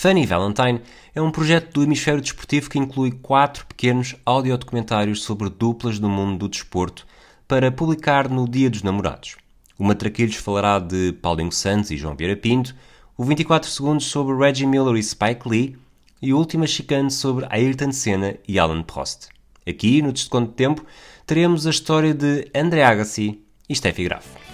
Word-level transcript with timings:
Funny 0.00 0.24
Valentine 0.26 0.80
é 1.12 1.20
um 1.20 1.32
projeto 1.32 1.72
do 1.72 1.82
hemisfério 1.82 2.20
desportivo 2.20 2.70
que 2.70 2.78
inclui 2.78 3.10
quatro 3.10 3.66
pequenos 3.66 4.14
audiodocumentários 4.24 5.24
sobre 5.24 5.50
duplas 5.50 5.98
do 5.98 6.08
mundo 6.08 6.38
do 6.38 6.48
desporto 6.48 7.04
para 7.48 7.72
publicar 7.72 8.28
no 8.28 8.48
Dia 8.48 8.70
dos 8.70 8.84
Namorados. 8.84 9.34
O 9.76 9.82
Matraquilhos 9.82 10.36
falará 10.36 10.78
de 10.78 11.14
Paulinho 11.14 11.50
Santos 11.50 11.90
e 11.90 11.96
João 11.96 12.14
Vieira 12.14 12.36
Pinto, 12.36 12.76
o 13.16 13.24
24 13.24 13.68
segundos 13.68 14.06
sobre 14.06 14.36
Reggie 14.36 14.68
Miller 14.68 14.94
e 14.94 15.02
Spike 15.02 15.48
Lee 15.48 15.76
e 16.22 16.32
o 16.32 16.38
último 16.38 16.64
chicane 16.64 17.10
sobre 17.10 17.48
Ayrton 17.50 17.90
Senna 17.90 18.36
e 18.46 18.56
Alan 18.56 18.84
Prost. 18.84 19.26
Aqui, 19.68 20.00
no 20.00 20.12
Desconto 20.12 20.50
de 20.50 20.54
Tempo, 20.54 20.86
teremos 21.26 21.66
a 21.66 21.70
história 21.70 22.14
de 22.14 22.48
André 22.54 22.84
Agassi 22.84 23.42
e 23.68 23.74
Steffi 23.74 24.04
Graf. 24.04 24.47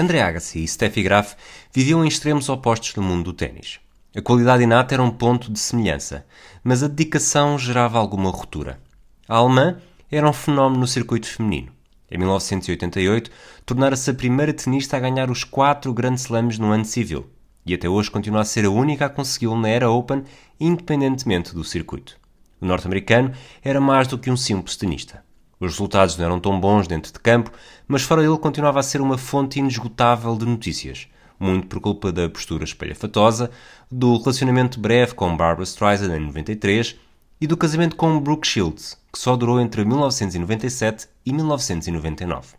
André 0.00 0.22
Agassi 0.22 0.60
e 0.60 0.66
Steffi 0.66 1.02
Graf 1.02 1.34
viviam 1.70 2.02
em 2.02 2.08
extremos 2.08 2.48
opostos 2.48 2.94
no 2.94 3.02
mundo 3.02 3.24
do 3.24 3.32
ténis. 3.34 3.80
A 4.16 4.22
qualidade 4.22 4.62
inata 4.62 4.94
era 4.94 5.02
um 5.02 5.10
ponto 5.10 5.52
de 5.52 5.58
semelhança, 5.58 6.24
mas 6.64 6.82
a 6.82 6.88
dedicação 6.88 7.58
gerava 7.58 7.98
alguma 7.98 8.30
ruptura. 8.30 8.80
A 9.28 9.36
alemã 9.36 9.76
era 10.10 10.26
um 10.26 10.32
fenómeno 10.32 10.80
no 10.80 10.86
circuito 10.86 11.26
feminino. 11.26 11.70
Em 12.10 12.16
1988, 12.16 13.30
tornara-se 13.66 14.10
a 14.10 14.14
primeira 14.14 14.54
tenista 14.54 14.96
a 14.96 15.00
ganhar 15.00 15.30
os 15.30 15.44
quatro 15.44 15.92
Grand 15.92 16.14
Slams 16.14 16.58
no 16.58 16.72
ano 16.72 16.86
civil, 16.86 17.30
e 17.66 17.74
até 17.74 17.86
hoje 17.86 18.10
continua 18.10 18.40
a 18.40 18.44
ser 18.46 18.64
a 18.64 18.70
única 18.70 19.04
a 19.04 19.10
consegui-lo 19.10 19.60
na 19.60 19.68
era 19.68 19.90
Open, 19.90 20.24
independentemente 20.58 21.54
do 21.54 21.62
circuito. 21.62 22.16
O 22.58 22.64
norte-americano 22.64 23.32
era 23.62 23.82
mais 23.82 24.08
do 24.08 24.16
que 24.16 24.30
um 24.30 24.36
simples 24.36 24.76
tenista. 24.76 25.22
Os 25.60 25.72
resultados 25.72 26.16
não 26.16 26.24
eram 26.24 26.40
tão 26.40 26.58
bons 26.58 26.88
dentro 26.88 27.12
de 27.12 27.20
campo, 27.20 27.52
mas 27.86 28.00
fora 28.00 28.22
dele 28.22 28.38
continuava 28.38 28.80
a 28.80 28.82
ser 28.82 29.02
uma 29.02 29.18
fonte 29.18 29.58
inesgotável 29.58 30.34
de 30.34 30.46
notícias, 30.46 31.06
muito 31.38 31.66
por 31.66 31.80
culpa 31.80 32.10
da 32.10 32.30
postura 32.30 32.64
espalhafatosa, 32.64 33.50
do 33.90 34.16
relacionamento 34.16 34.80
breve 34.80 35.12
com 35.12 35.36
Barbara 35.36 35.64
Streisand 35.64 36.16
em 36.16 36.20
93 36.20 36.96
e 37.38 37.46
do 37.46 37.58
casamento 37.58 37.94
com 37.94 38.18
Brooke 38.18 38.46
Shields, 38.46 38.96
que 39.12 39.18
só 39.18 39.36
durou 39.36 39.60
entre 39.60 39.84
1997 39.84 41.06
e 41.26 41.32
1999. 41.32 42.54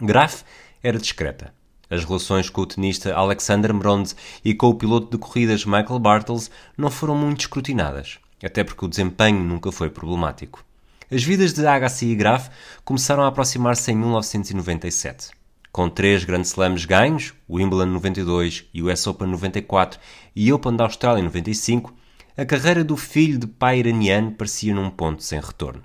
Graf 0.00 0.42
era 0.84 0.98
discreta. 0.98 1.52
As 1.90 2.04
relações 2.04 2.48
com 2.48 2.60
o 2.60 2.66
tenista 2.66 3.12
Alexander 3.12 3.74
Mronz 3.74 4.14
e 4.44 4.54
com 4.54 4.68
o 4.68 4.74
piloto 4.76 5.10
de 5.10 5.18
corridas 5.18 5.64
Michael 5.64 5.98
Bartels 5.98 6.48
não 6.78 6.92
foram 6.92 7.16
muito 7.16 7.40
escrutinadas, 7.40 8.20
até 8.40 8.62
porque 8.62 8.84
o 8.84 8.88
desempenho 8.88 9.40
nunca 9.40 9.72
foi 9.72 9.90
problemático. 9.90 10.64
As 11.12 11.24
vidas 11.24 11.52
de 11.52 11.66
Agassi 11.66 12.06
e 12.06 12.14
Graf 12.14 12.50
começaram 12.84 13.24
a 13.24 13.26
aproximar-se 13.26 13.90
em 13.90 13.96
1997. 13.96 15.30
Com 15.72 15.90
três 15.90 16.22
Grand 16.22 16.42
Slams 16.42 16.84
ganhos, 16.84 17.34
o 17.48 17.56
Wimbledon 17.56 17.86
92, 17.94 18.66
US 18.76 19.08
Open 19.08 19.26
94 19.26 19.98
e 20.36 20.52
Open 20.52 20.76
da 20.76 20.84
Austrália 20.84 21.20
95, 21.24 21.92
a 22.36 22.44
carreira 22.44 22.84
do 22.84 22.96
filho 22.96 23.38
de 23.38 23.48
pai 23.48 23.80
iraniano 23.80 24.30
parecia 24.30 24.72
num 24.72 24.88
ponto 24.88 25.24
sem 25.24 25.40
retorno. 25.40 25.82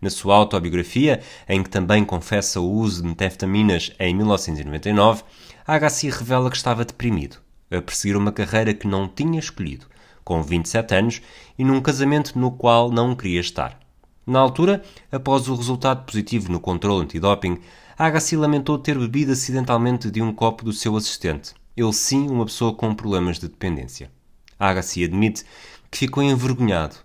Na 0.00 0.10
sua 0.10 0.36
autobiografia, 0.36 1.22
em 1.48 1.60
que 1.60 1.70
também 1.70 2.04
confessa 2.04 2.60
o 2.60 2.70
uso 2.70 3.02
de 3.02 3.08
metafetaminas 3.08 3.92
em 3.98 4.14
1999, 4.14 5.24
Agassi 5.66 6.08
revela 6.08 6.48
que 6.48 6.56
estava 6.56 6.84
deprimido, 6.84 7.38
a 7.68 7.82
perseguir 7.82 8.16
uma 8.16 8.30
carreira 8.30 8.72
que 8.72 8.86
não 8.86 9.08
tinha 9.08 9.40
escolhido, 9.40 9.86
com 10.22 10.40
27 10.40 10.94
anos 10.94 11.20
e 11.58 11.64
num 11.64 11.80
casamento 11.80 12.38
no 12.38 12.52
qual 12.52 12.92
não 12.92 13.16
queria 13.16 13.40
estar. 13.40 13.87
Na 14.28 14.40
altura, 14.40 14.82
após 15.10 15.48
o 15.48 15.54
resultado 15.54 16.04
positivo 16.04 16.52
no 16.52 16.60
controle 16.60 17.02
antidoping, 17.02 17.60
Agassi 17.96 18.36
lamentou 18.36 18.78
ter 18.78 18.98
bebido 18.98 19.32
acidentalmente 19.32 20.10
de 20.10 20.20
um 20.20 20.34
copo 20.34 20.66
do 20.66 20.70
seu 20.70 20.94
assistente, 20.98 21.54
ele 21.74 21.94
sim 21.94 22.28
uma 22.28 22.44
pessoa 22.44 22.74
com 22.74 22.94
problemas 22.94 23.38
de 23.38 23.48
dependência. 23.48 24.12
Agassi 24.58 25.02
admite 25.02 25.46
que 25.90 25.96
ficou 25.96 26.22
envergonhado, 26.22 26.96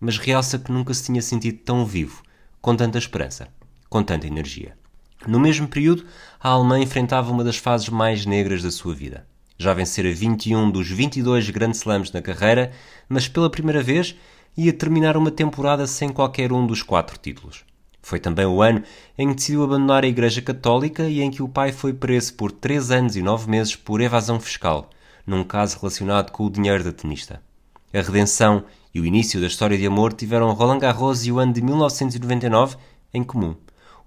mas 0.00 0.18
realça 0.18 0.58
que 0.58 0.72
nunca 0.72 0.92
se 0.92 1.04
tinha 1.04 1.22
sentido 1.22 1.58
tão 1.58 1.86
vivo, 1.86 2.20
com 2.60 2.74
tanta 2.74 2.98
esperança, 2.98 3.46
com 3.88 4.02
tanta 4.02 4.26
energia. 4.26 4.76
No 5.24 5.38
mesmo 5.38 5.68
período, 5.68 6.04
a 6.40 6.48
Alemanha 6.48 6.82
enfrentava 6.82 7.30
uma 7.30 7.44
das 7.44 7.58
fases 7.58 7.88
mais 7.90 8.26
negras 8.26 8.60
da 8.60 8.72
sua 8.72 8.92
vida. 8.92 9.24
Já 9.62 9.72
vencera 9.72 10.12
21 10.12 10.72
dos 10.72 10.90
22 10.90 11.48
Grand 11.50 11.70
Slams 11.70 12.10
na 12.10 12.20
carreira, 12.20 12.72
mas 13.08 13.28
pela 13.28 13.48
primeira 13.48 13.80
vez 13.80 14.16
ia 14.56 14.72
terminar 14.72 15.16
uma 15.16 15.30
temporada 15.30 15.86
sem 15.86 16.08
qualquer 16.08 16.52
um 16.52 16.66
dos 16.66 16.82
quatro 16.82 17.16
títulos. 17.16 17.64
Foi 18.02 18.18
também 18.18 18.44
o 18.44 18.60
ano 18.60 18.82
em 19.16 19.28
que 19.28 19.36
decidiu 19.36 19.62
abandonar 19.62 20.02
a 20.02 20.08
Igreja 20.08 20.42
Católica 20.42 21.04
e 21.04 21.22
em 21.22 21.30
que 21.30 21.44
o 21.44 21.48
pai 21.48 21.70
foi 21.70 21.92
preso 21.92 22.34
por 22.34 22.50
três 22.50 22.90
anos 22.90 23.14
e 23.14 23.22
nove 23.22 23.48
meses 23.48 23.76
por 23.76 24.00
evasão 24.00 24.40
fiscal, 24.40 24.90
num 25.24 25.44
caso 25.44 25.78
relacionado 25.78 26.32
com 26.32 26.44
o 26.44 26.50
dinheiro 26.50 26.82
da 26.82 26.92
tenista. 26.92 27.40
A 27.94 28.00
redenção 28.00 28.64
e 28.92 29.00
o 29.00 29.06
início 29.06 29.40
da 29.40 29.46
história 29.46 29.78
de 29.78 29.86
amor 29.86 30.12
tiveram 30.12 30.52
Roland 30.54 30.80
Garros 30.80 31.24
e 31.24 31.30
o 31.30 31.38
ano 31.38 31.52
de 31.52 31.62
1999 31.62 32.74
em 33.14 33.22
comum. 33.22 33.54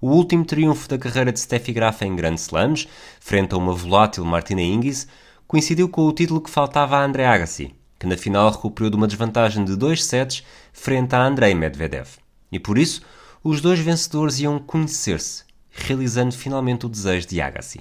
O 0.02 0.10
último 0.10 0.44
triunfo 0.44 0.86
da 0.86 0.98
carreira 0.98 1.32
de 1.32 1.40
Steffi 1.40 1.72
Graf 1.72 2.02
em 2.02 2.14
Grand 2.14 2.34
Slams, 2.34 2.86
frente 3.18 3.54
a 3.54 3.56
uma 3.56 3.72
volátil 3.72 4.22
Martina 4.22 4.60
Hingis, 4.60 5.08
coincidiu 5.46 5.88
com 5.88 6.02
o 6.02 6.12
título 6.12 6.40
que 6.40 6.50
faltava 6.50 6.96
a 6.96 7.04
André 7.04 7.26
Agassi, 7.26 7.74
que 7.98 8.06
na 8.06 8.16
final 8.16 8.50
recuperou 8.50 8.90
de 8.90 8.96
uma 8.96 9.06
desvantagem 9.06 9.64
de 9.64 9.76
dois 9.76 10.04
sets 10.04 10.44
frente 10.72 11.14
a 11.14 11.24
Andrei 11.24 11.54
Medvedev. 11.54 12.08
E 12.50 12.58
por 12.58 12.76
isso, 12.78 13.02
os 13.42 13.60
dois 13.60 13.78
vencedores 13.78 14.40
iam 14.40 14.58
conhecer-se, 14.58 15.44
realizando 15.70 16.34
finalmente 16.34 16.86
o 16.86 16.88
desejo 16.88 17.28
de 17.28 17.40
Agassi. 17.40 17.80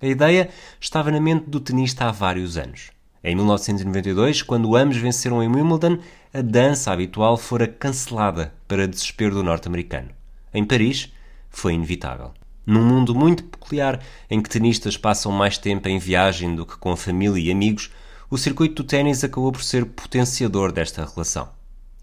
A 0.00 0.06
ideia 0.06 0.48
estava 0.80 1.10
na 1.10 1.20
mente 1.20 1.48
do 1.48 1.60
tenista 1.60 2.06
há 2.06 2.10
vários 2.10 2.56
anos. 2.56 2.90
Em 3.22 3.36
1992, 3.36 4.42
quando 4.42 4.74
ambos 4.74 4.96
venceram 4.96 5.42
em 5.42 5.48
Wimbledon, 5.48 5.98
a 6.34 6.40
dança 6.40 6.90
habitual 6.90 7.36
fora 7.36 7.68
cancelada 7.68 8.52
para 8.66 8.88
desespero 8.88 9.34
do 9.34 9.44
norte-americano. 9.44 10.08
Em 10.52 10.64
Paris, 10.64 11.12
foi 11.48 11.74
inevitável. 11.74 12.32
Num 12.64 12.84
mundo 12.84 13.14
muito 13.14 13.44
peculiar, 13.44 14.00
em 14.30 14.40
que 14.40 14.48
tenistas 14.48 14.96
passam 14.96 15.32
mais 15.32 15.58
tempo 15.58 15.88
em 15.88 15.98
viagem 15.98 16.54
do 16.54 16.64
que 16.64 16.76
com 16.76 16.92
a 16.92 16.96
família 16.96 17.40
e 17.40 17.50
amigos, 17.50 17.90
o 18.30 18.38
circuito 18.38 18.82
do 18.82 18.88
ténis 18.88 19.24
acabou 19.24 19.50
por 19.50 19.62
ser 19.62 19.84
potenciador 19.84 20.72
desta 20.72 21.04
relação. 21.04 21.48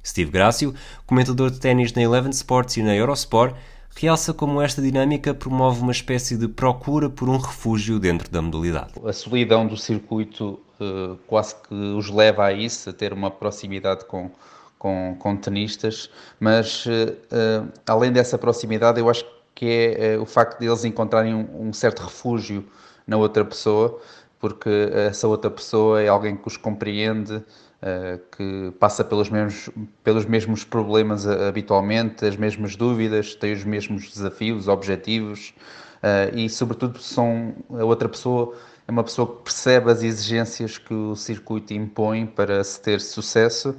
Steve 0.06 0.32
Grácio, 0.32 0.74
comentador 1.06 1.50
de 1.50 1.60
ténis 1.60 1.94
na 1.94 2.02
Eleven 2.02 2.32
Sports 2.32 2.78
e 2.78 2.84
na 2.84 2.96
Eurosport, 2.96 3.56
realça 3.96 4.34
como 4.34 4.62
esta 4.62 4.82
dinâmica 4.82 5.34
promove 5.34 5.82
uma 5.82 5.92
espécie 5.92 6.38
de 6.38 6.48
procura 6.48 7.10
por 7.10 7.28
um 7.28 7.38
refúgio 7.38 8.00
dentro 8.00 8.30
da 8.30 8.42
modalidade. 8.42 8.94
A 9.04 9.14
solidão 9.14 9.66
do 9.66 9.76
circuito 9.76 10.60
uh, 10.80 11.18
quase 11.28 11.56
que 11.56 11.74
os 11.74 12.10
leva 12.10 12.46
a 12.46 12.54
isso, 12.54 12.90
a 12.90 12.94
ter 12.94 13.12
uma 13.14 13.32
proximidade 13.32 14.06
com, 14.06 14.32
com, 14.78 15.16
com 15.18 15.36
tenistas, 15.36 16.10
mas 16.40 16.86
uh, 16.86 16.90
uh, 16.90 17.72
além 17.88 18.12
dessa 18.12 18.38
proximidade, 18.38 19.00
eu 19.00 19.10
acho 19.10 19.24
que 19.26 19.39
é 19.62 20.18
o 20.18 20.26
facto 20.26 20.60
de 20.60 20.68
eles 20.68 20.86
encontrarem 20.86 21.34
um, 21.34 21.70
um 21.70 21.74
certo 21.74 22.04
refúgio 22.04 22.66
na 23.06 23.18
outra 23.18 23.44
pessoa 23.44 24.00
porque 24.40 24.70
essa 24.94 25.28
outra 25.28 25.52
pessoa 25.52 26.02
é 26.02 26.08
alguém 26.08 26.36
que 26.36 26.48
os 26.48 26.56
compreende, 26.56 27.44
eh, 27.82 28.20
que 28.36 28.72
passa 28.80 29.04
pelos 29.04 29.30
mesmos, 29.30 29.70
pelos 30.04 30.26
mesmos 30.26 30.64
problemas 30.64 31.26
eh, 31.26 31.48
habitualmente, 31.48 32.26
as 32.26 32.38
mesmas 32.38 32.76
dúvidas, 32.76 33.36
tem 33.36 33.52
os 33.54 33.66
mesmos 33.66 34.10
desafios, 34.12 34.68
objetivos 34.70 35.54
eh, 36.02 36.32
e, 36.34 36.50
sobretudo, 36.50 37.00
são, 37.00 37.54
a 37.70 37.84
outra 37.84 38.08
pessoa 38.08 38.56
é 38.88 38.92
uma 38.92 39.04
pessoa 39.04 39.28
que 39.28 39.44
percebe 39.44 39.92
as 39.92 40.02
exigências 40.02 40.78
que 40.78 40.94
o 40.94 41.16
circuito 41.16 41.74
impõe 41.74 42.26
para 42.26 42.64
se 42.64 42.82
ter 42.82 43.02
sucesso. 43.02 43.76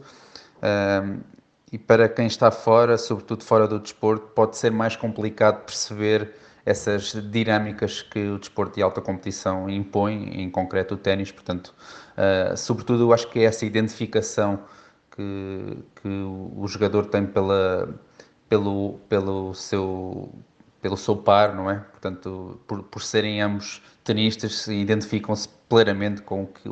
E 1.72 1.78
para 1.78 2.08
quem 2.08 2.26
está 2.26 2.50
fora, 2.50 2.98
sobretudo 2.98 3.44
fora 3.44 3.66
do 3.66 3.78
desporto, 3.78 4.26
pode 4.28 4.56
ser 4.56 4.72
mais 4.72 4.96
complicado 4.96 5.64
perceber 5.64 6.34
essas 6.64 7.12
dinâmicas 7.30 8.02
que 8.02 8.28
o 8.28 8.38
desporto 8.38 8.74
de 8.74 8.82
alta 8.82 9.00
competição 9.00 9.68
impõe, 9.70 10.42
em 10.42 10.50
concreto 10.50 10.94
o 10.94 10.96
ténis, 10.96 11.30
portanto, 11.30 11.74
uh, 12.16 12.56
sobretudo 12.56 13.04
eu 13.04 13.12
acho 13.12 13.28
que 13.28 13.38
é 13.38 13.44
essa 13.44 13.64
identificação 13.64 14.60
que, 15.10 15.78
que 16.02 16.08
o 16.08 16.66
jogador 16.66 17.06
tem 17.06 17.26
pela, 17.26 17.94
pelo, 18.48 18.98
pelo, 19.08 19.54
seu, 19.54 20.32
pelo 20.82 20.96
seu 20.96 21.16
par, 21.16 21.54
não 21.54 21.70
é? 21.70 21.76
Portanto, 21.76 22.60
por, 22.66 22.82
por 22.82 23.02
serem 23.02 23.40
ambos 23.40 23.82
tenistas, 24.04 24.66
identificam-se 24.66 25.48
plenamente 25.70 26.20
com 26.22 26.42
o 26.42 26.46
que, 26.48 26.68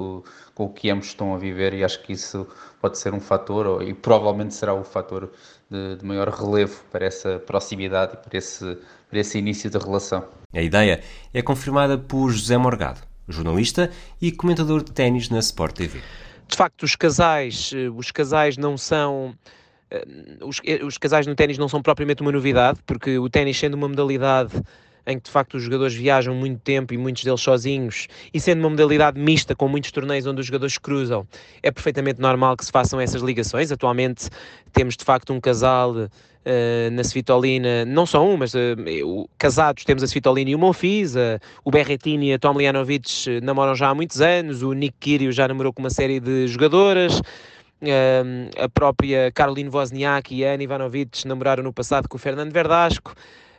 com 0.55 0.65
o 0.65 0.69
que 0.69 0.91
ambos 0.91 1.07
estão 1.07 1.33
a 1.33 1.39
viver 1.39 1.73
e 1.73 1.85
acho 1.85 2.03
que 2.03 2.13
isso 2.13 2.47
pode 2.81 2.99
ser 2.99 3.15
um 3.15 3.21
fator 3.21 3.81
e 3.83 3.95
provavelmente 3.95 4.53
será 4.55 4.75
o 4.75 4.83
fator 4.83 5.31
de, 5.71 5.97
de 5.97 6.05
maior 6.05 6.29
relevo 6.29 6.83
para 6.91 7.07
essa 7.07 7.39
proximidade 7.39 8.15
e 8.15 8.17
para 8.17 8.37
esse, 8.37 8.77
para 9.09 9.19
esse 9.21 9.39
início 9.39 9.71
da 9.71 9.79
relação. 9.79 10.25
A 10.53 10.61
ideia 10.61 11.01
é 11.33 11.41
confirmada 11.41 11.97
por 11.97 12.31
José 12.33 12.59
Morgado, 12.59 13.01
jornalista 13.29 13.89
e 14.21 14.33
comentador 14.33 14.83
de 14.83 14.91
ténis 14.91 15.31
na 15.31 15.39
Sport 15.39 15.77
TV. 15.77 16.01
De 16.49 16.57
facto, 16.57 16.83
os 16.83 16.97
casais, 16.97 17.71
eh, 17.75 17.89
os 17.89 18.11
casais 18.11 18.57
não 18.57 18.77
são 18.77 19.33
eh, 19.93 20.05
os, 20.43 20.61
os 20.85 20.99
casais 20.99 21.25
no 21.25 21.37
ténis 21.37 21.57
não 21.57 21.69
são 21.69 21.81
propriamente 21.81 22.21
uma 22.21 22.33
novidade, 22.33 22.81
porque 22.85 23.17
o 23.17 23.29
ténis 23.29 23.59
sendo 23.59 23.75
uma 23.75 23.89
modalidade 23.89 24.61
em 25.09 25.19
que 25.19 25.25
de 25.25 25.31
facto 25.31 25.55
os 25.55 25.63
jogadores 25.63 25.95
viajam 25.95 26.35
muito 26.35 26.61
tempo 26.61 26.93
e 26.93 26.99
muitos 26.99 27.25
deles 27.25 27.41
sozinhos, 27.41 28.07
e 28.33 28.39
sendo 28.39 28.61
uma 28.61 28.71
modalidade 28.71 29.19
mista 29.19 29.57
com 29.57 29.67
muitos 29.67 29.91
torneios 29.91 30.27
onde 30.27 30.41
os 30.41 30.47
jogadores 30.47 30.77
cruzam, 30.77 31.27
é 31.63 31.71
perfeitamente 31.71 32.21
normal 32.21 32.57
que 32.57 32.65
se 32.65 32.71
façam 32.71 33.01
essas 33.01 33.23
ligações. 33.23 33.73
Atualmente 33.73 34.29
temos 34.73 34.97
de 34.97 35.05
facto 35.05 35.33
um 35.33 35.41
casal 35.41 35.93
uh, 35.93 36.91
na 36.93 37.03
Svitolina, 37.03 37.87
não 37.87 38.05
só 38.05 38.23
um, 38.23 38.37
mas 38.37 38.53
uh, 38.53 39.29
casados, 39.39 39.85
temos 39.85 40.03
a 40.03 40.07
Svitolina 40.07 40.51
e 40.51 40.55
o 40.55 40.59
Monfils, 40.59 41.17
uh, 41.17 41.41
o 41.65 41.71
Berrettini 41.71 42.29
e 42.29 42.35
a 42.35 42.39
Tom 42.39 42.53
Lijanovic 42.53 43.41
namoram 43.43 43.75
já 43.75 43.89
há 43.89 43.95
muitos 43.95 44.21
anos, 44.21 44.63
o 44.63 44.75
Nick 44.75 44.95
Kyrgios 45.01 45.35
já 45.35 45.49
namorou 45.49 45.73
com 45.73 45.81
uma 45.81 45.91
série 45.91 46.21
de 46.21 46.47
jogadoras, 46.49 47.23
a 48.61 48.69
própria 48.69 49.31
Caroline 49.33 49.71
Wozniak 49.71 50.35
e 50.35 50.45
a 50.45 50.53
Ana 50.53 50.65
Ivanovic 50.65 51.27
namoraram 51.27 51.63
no 51.63 51.73
passado 51.73 52.09
com 52.09 52.17
o 52.17 52.19
Fernando 52.19 52.53
Verdasco. 52.53 53.15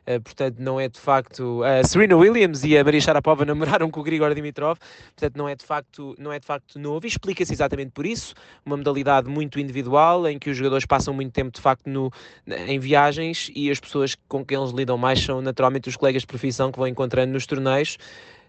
Uh, 0.10 0.20
portanto, 0.22 0.58
não 0.58 0.80
é 0.80 0.90
de 0.90 1.00
facto. 1.00 1.62
A 1.64 1.86
Serena 1.86 2.18
Williams 2.18 2.64
e 2.64 2.76
a 2.76 2.84
Maria 2.84 3.00
Sharapova 3.00 3.46
namoraram 3.46 3.92
com 3.92 4.00
o 4.00 4.04
Grigor 4.04 4.34
Dimitrov, 4.34 4.80
portanto, 5.16 5.38
não 5.38 5.48
é 5.48 5.56
de 5.56 5.64
facto, 5.64 6.16
não 6.18 6.34
é 6.34 6.40
de 6.40 6.46
facto 6.46 6.80
novo. 6.80 7.06
E 7.06 7.10
explica-se 7.10 7.54
exatamente 7.54 7.92
por 7.92 8.06
isso. 8.06 8.34
Uma 8.66 8.76
modalidade 8.76 9.30
muito 9.30 9.60
individual, 9.60 10.28
em 10.28 10.40
que 10.40 10.50
os 10.50 10.58
jogadores 10.58 10.86
passam 10.86 11.14
muito 11.14 11.32
tempo 11.32 11.52
de 11.52 11.62
facto 11.62 11.88
no, 11.88 12.12
em 12.48 12.80
viagens 12.80 13.52
e 13.56 13.70
as 13.70 13.80
pessoas 13.80 14.16
com 14.28 14.44
quem 14.44 14.58
eles 14.58 14.72
lidam 14.72 14.98
mais 14.98 15.20
são 15.20 15.42
naturalmente 15.42 15.90
os 15.90 15.96
colegas 15.96 16.24
de 16.24 16.28
profissão 16.28 16.72
que 16.72 16.80
vão 16.80 16.88
encontrando 16.88 17.32
nos 17.32 17.46
torneios. 17.46 17.98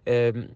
Uh, 0.07 0.49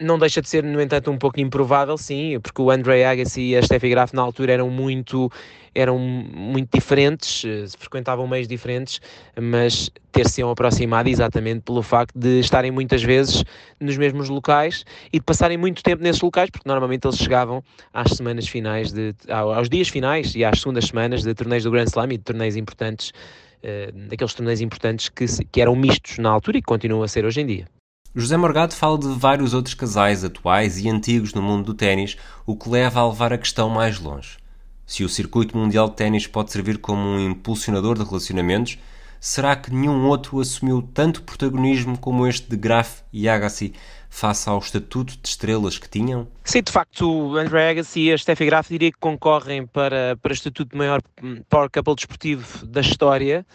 não 0.00 0.18
deixa 0.18 0.40
de 0.40 0.48
ser, 0.48 0.62
no 0.62 0.80
entanto, 0.80 1.10
um 1.10 1.18
pouco 1.18 1.40
improvável, 1.40 1.96
sim, 1.98 2.38
porque 2.40 2.62
o 2.62 2.70
Andre 2.70 3.04
Agassi 3.04 3.40
e 3.40 3.56
a 3.56 3.62
Steffi 3.62 3.88
Graf 3.88 4.12
na 4.12 4.22
altura 4.22 4.52
eram 4.52 4.70
muito, 4.70 5.30
eram 5.74 5.98
muito 5.98 6.68
diferentes, 6.72 7.44
eh, 7.44 7.64
frequentavam 7.78 8.26
meios 8.26 8.46
diferentes, 8.46 9.00
mas 9.40 9.90
ter-se 10.12 10.40
aproximado 10.42 11.08
exatamente 11.08 11.62
pelo 11.62 11.82
facto 11.82 12.16
de 12.16 12.38
estarem 12.38 12.70
muitas 12.70 13.02
vezes 13.02 13.44
nos 13.80 13.96
mesmos 13.96 14.28
locais 14.28 14.84
e 15.12 15.18
de 15.18 15.24
passarem 15.24 15.58
muito 15.58 15.82
tempo 15.82 16.02
nesses 16.02 16.22
locais, 16.22 16.48
porque 16.48 16.68
normalmente 16.68 17.04
eles 17.04 17.18
chegavam 17.18 17.62
às 17.92 18.12
semanas 18.12 18.48
finais, 18.48 18.92
de, 18.92 19.14
aos 19.28 19.68
dias 19.68 19.88
finais 19.88 20.34
e 20.34 20.44
às 20.44 20.60
segundas 20.60 20.86
semanas 20.86 21.22
de 21.22 21.34
torneios 21.34 21.64
do 21.64 21.70
Grand 21.70 21.86
Slam 21.86 22.12
e 22.12 22.18
de 22.18 22.24
torneios 22.24 22.56
importantes, 22.56 23.10
uh, 23.10 24.08
daqueles 24.08 24.34
torneios 24.34 24.60
importantes 24.60 25.08
que, 25.08 25.26
que 25.50 25.60
eram 25.60 25.74
mistos 25.74 26.18
na 26.18 26.30
altura 26.30 26.58
e 26.58 26.60
que 26.60 26.66
continuam 26.66 27.02
a 27.02 27.08
ser 27.08 27.24
hoje 27.24 27.40
em 27.40 27.46
dia. 27.46 27.77
José 28.20 28.36
Morgado 28.36 28.74
fala 28.74 28.98
de 28.98 29.06
vários 29.06 29.54
outros 29.54 29.74
casais 29.74 30.24
atuais 30.24 30.76
e 30.76 30.88
antigos 30.88 31.32
no 31.32 31.40
mundo 31.40 31.66
do 31.66 31.74
ténis, 31.74 32.16
o 32.44 32.56
que 32.56 32.68
leva 32.68 32.98
a 32.98 33.08
levar 33.08 33.32
a 33.32 33.38
questão 33.38 33.70
mais 33.70 34.00
longe. 34.00 34.38
Se 34.84 35.04
o 35.04 35.08
circuito 35.08 35.56
mundial 35.56 35.88
de 35.88 35.94
ténis 35.94 36.26
pode 36.26 36.50
servir 36.50 36.78
como 36.78 37.00
um 37.00 37.20
impulsionador 37.20 37.96
de 37.96 38.02
relacionamentos, 38.02 38.76
será 39.20 39.54
que 39.54 39.72
nenhum 39.72 40.04
outro 40.08 40.40
assumiu 40.40 40.82
tanto 40.82 41.22
protagonismo 41.22 41.96
como 41.96 42.26
este 42.26 42.50
de 42.50 42.56
Graf 42.56 43.02
e 43.12 43.28
Agassi 43.28 43.72
face 44.10 44.48
ao 44.48 44.58
estatuto 44.58 45.16
de 45.16 45.28
estrelas 45.28 45.78
que 45.78 45.88
tinham? 45.88 46.26
Sim, 46.42 46.62
de 46.64 46.72
facto, 46.72 47.36
André 47.36 47.70
Agassi 47.70 48.00
e 48.00 48.12
a 48.12 48.18
Steffi 48.18 48.46
Graf 48.46 48.68
diria 48.68 48.90
que 48.90 48.98
concorrem 48.98 49.64
para, 49.64 50.18
para 50.20 50.30
o 50.30 50.34
estatuto 50.34 50.72
de 50.72 50.76
maior 50.76 51.00
power 51.48 51.70
couple 51.70 51.94
desportivo 51.94 52.66
da 52.66 52.80
história 52.80 53.46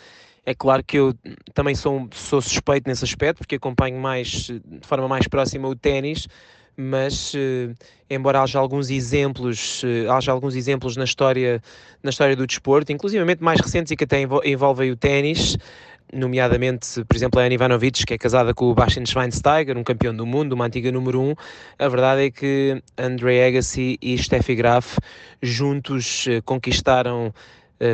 é 0.46 0.54
claro 0.54 0.84
que 0.84 0.98
eu 0.98 1.14
também 1.54 1.76
sou, 1.76 2.08
sou 2.12 2.42
suspeito 2.42 2.90
nesse 2.90 3.04
aspecto, 3.04 3.40
porque 3.40 3.56
acompanho 3.56 4.00
mais, 4.00 4.48
de 4.48 4.62
forma 4.88 5.08
mais 5.08 5.28
próxima 5.28 5.68
o 5.68 5.76
ténis, 5.76 6.28
mas 6.76 7.34
uh, 7.34 7.74
embora 8.10 8.42
haja 8.42 8.60
alguns 8.60 8.90
exemplos, 8.90 9.84
uh, 9.84 10.12
haja 10.12 10.32
alguns 10.32 10.56
exemplos 10.56 10.98
na 10.98 11.06
história, 11.06 11.62
na 12.02 12.10
história 12.10 12.36
do 12.36 12.46
desporto, 12.46 12.92
inclusive 12.92 13.24
mais 13.40 13.60
recentes 13.62 13.92
e 13.92 13.96
que 13.96 14.04
até 14.04 14.22
envolvem 14.44 14.92
o 14.92 14.98
ténis, 14.98 15.58
nomeadamente, 16.12 17.04
por 17.06 17.16
exemplo, 17.16 17.40
a 17.40 17.44
Anne 17.44 17.56
Ivanovic, 17.56 18.06
que 18.06 18.14
é 18.14 18.18
casada 18.18 18.54
com 18.54 18.66
o 18.66 18.76
Bastian 18.76 19.06
Schweinsteiger, 19.06 19.78
um 19.78 19.84
campeão 19.84 20.14
do 20.16 20.26
mundo, 20.26 20.54
uma 20.54 20.66
antiga 20.66 20.92
número 20.92 21.22
1, 21.22 21.30
um, 21.30 21.36
a 21.80 21.88
verdade 21.88 22.26
é 22.26 22.32
que 22.32 22.84
Andrei 22.98 23.48
Agassi 23.48 23.98
e 24.02 24.18
Steffi 24.18 24.56
Graf 24.56 24.98
juntos 25.42 26.26
uh, 26.28 26.42
conquistaram 26.44 27.28
eh, 27.28 27.32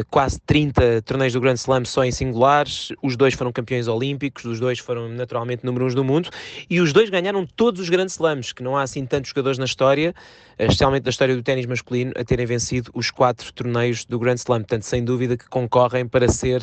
quase 0.09 0.39
30 0.45 1.01
torneios 1.01 1.33
do 1.33 1.41
Grand 1.41 1.55
Slam 1.55 1.83
só 1.85 2.03
em 2.03 2.11
singulares, 2.11 2.89
os 3.01 3.15
dois 3.15 3.33
foram 3.33 3.51
campeões 3.51 3.87
olímpicos, 3.87 4.45
os 4.45 4.59
dois 4.59 4.79
foram 4.79 5.09
naturalmente 5.09 5.65
número 5.65 5.85
1 5.85 5.95
do 5.95 6.03
mundo, 6.03 6.29
e 6.69 6.79
os 6.79 6.93
dois 6.93 7.09
ganharam 7.09 7.45
todos 7.45 7.81
os 7.81 7.89
Grand 7.89 8.07
Slams, 8.07 8.53
que 8.53 8.61
não 8.61 8.77
há 8.77 8.83
assim 8.83 9.05
tantos 9.05 9.29
jogadores 9.29 9.57
na 9.57 9.65
história, 9.65 10.13
eh, 10.57 10.65
especialmente 10.65 11.03
da 11.03 11.09
história 11.09 11.35
do 11.35 11.41
ténis 11.41 11.65
masculino, 11.65 12.11
a 12.15 12.23
terem 12.23 12.45
vencido 12.45 12.91
os 12.93 13.09
quatro 13.09 13.51
torneios 13.53 14.05
do 14.05 14.19
Grand 14.19 14.35
Slam, 14.35 14.59
portanto, 14.59 14.83
sem 14.83 15.03
dúvida 15.03 15.35
que 15.35 15.47
concorrem 15.49 16.07
para 16.07 16.27
ser 16.27 16.61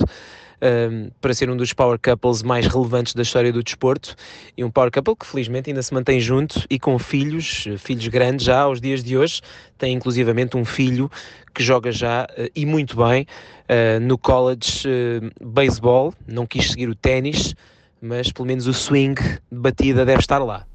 um, 0.63 1.11
para 1.21 1.35
ser 1.35 1.51
um 1.51 1.57
dos 1.57 1.73
power 1.73 1.99
couples 1.99 2.43
mais 2.43 2.67
relevantes 2.67 3.15
da 3.15 3.23
história 3.23 3.53
do 3.53 3.63
desporto. 3.63 4.15
E 4.57 4.65
um 4.65 4.71
power 4.71 4.91
couple 4.91 5.17
que 5.17 5.27
felizmente 5.27 5.71
ainda 5.71 5.83
se 5.83 5.93
mantém 5.93 6.21
junto 6.21 6.65
e 6.69 6.79
com 6.79 6.99
filhos, 6.99 7.67
filhos 7.79 8.09
grandes 8.09 8.47
já 8.47 8.61
aos 8.61 8.81
dias 8.81 9.03
de 9.03 9.17
hoje, 9.17 9.41
tem 9.79 9.95
inclusivamente 9.95 10.57
um 10.57 10.65
filho 10.65 11.11
que 11.55 11.63
joga 11.63 11.91
já 11.91 12.25
uh, 12.25 12.51
e 12.55 12.67
muito 12.67 12.97
bem 12.97 13.23
uh, 13.23 14.01
no 14.01 14.19
college 14.19 14.87
uh, 14.87 15.31
baseball, 15.47 16.13
não 16.27 16.47
quis 16.47 16.71
seguir 16.71 16.89
o 16.89 16.95
ténis, 16.95 17.55
mas 18.01 18.31
pelo 18.31 18.47
menos 18.47 18.67
o 18.67 18.75
swing 18.75 19.21
de 19.51 19.59
batida 19.59 20.05
deve 20.05 20.21
estar 20.21 20.39
lá. 20.39 20.67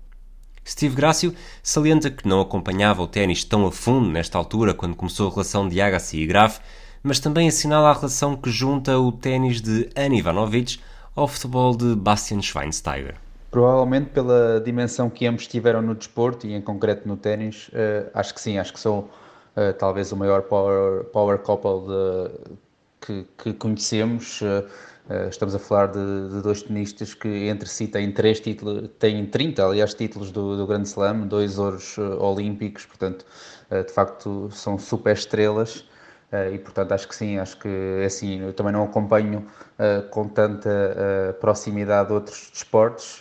Steve 0.65 0.95
Grácio 0.95 1.33
salienta 1.63 2.09
que 2.09 2.27
não 2.27 2.39
acompanhava 2.39 3.01
o 3.01 3.07
ténis 3.07 3.43
tão 3.43 3.65
a 3.65 3.71
fundo 3.71 4.09
nesta 4.09 4.37
altura 4.37 4.73
quando 4.73 4.95
começou 4.95 5.27
a 5.27 5.31
relação 5.31 5.67
de 5.67 5.81
Agassi 5.81 6.19
e 6.19 6.25
Graf, 6.25 6.59
mas 7.03 7.19
também 7.19 7.48
assinala 7.48 7.89
a 7.89 7.94
relação 7.94 8.36
que 8.36 8.50
junta 8.50 8.98
o 9.00 9.12
ténis 9.12 9.62
de 9.62 9.89
Ana 9.95 10.15
Ivanovic 10.15 10.80
ao 11.15 11.27
futebol 11.27 11.75
de 11.75 11.95
Bastian 11.95 12.42
Schweinsteiger. 12.42 13.15
Provavelmente 13.50 14.12
pela 14.12 14.62
dimensão 14.63 15.09
que 15.09 15.25
ambos 15.25 15.45
tiveram 15.45 15.81
no 15.81 15.94
desporto 15.94 16.48
e 16.48 16.53
em 16.53 16.62
concreto 16.62 17.07
no 17.07 17.18
ténis, 17.18 17.68
uh, 17.69 18.09
acho 18.13 18.33
que 18.33 18.39
sim, 18.39 18.57
acho 18.57 18.71
que 18.71 18.80
são 18.80 19.00
uh, 19.00 19.74
talvez 19.77 20.12
o 20.12 20.15
maior 20.15 20.44
power, 20.44 21.03
power 21.06 21.38
couple 21.39 21.88
de, 21.88 22.56
que, 23.01 23.27
que, 23.38 23.53
conhecemos. 23.53 24.39
Uh, 24.42 25.27
estamos 25.30 25.53
a 25.53 25.59
falar 25.59 25.88
de, 25.88 26.30
de, 26.30 26.42
dois 26.42 26.63
tenistas 26.63 27.13
que 27.13 27.27
entre 27.27 27.68
si 27.68 27.88
têm 27.88 28.13
três 28.13 28.39
títulos, 28.39 28.89
têm 28.98 29.25
30, 29.25 29.65
aliás, 29.65 29.94
títulos 29.94 30.31
do, 30.31 30.56
do 30.56 30.65
Grand 30.65 30.83
Slam, 30.83 31.27
dois 31.27 31.60
ouros 31.60 31.98
olímpicos, 31.98 32.86
portanto, 32.86 33.25
de 33.70 33.91
facto, 33.91 34.50
são 34.51 34.77
super 34.77 35.13
estrelas. 35.13 35.86
Uh, 36.31 36.53
e 36.53 36.59
portanto 36.59 36.93
acho 36.93 37.09
que 37.09 37.15
sim, 37.15 37.38
acho 37.38 37.57
que 37.59 37.67
é 37.67 38.05
assim, 38.05 38.39
eu 38.41 38.53
também 38.53 38.71
não 38.71 38.83
acompanho 38.83 39.45
uh, 39.77 40.07
com 40.09 40.29
tanta 40.29 40.69
uh, 40.69 41.33
proximidade 41.41 42.13
outros 42.13 42.50
desportos, 42.53 43.19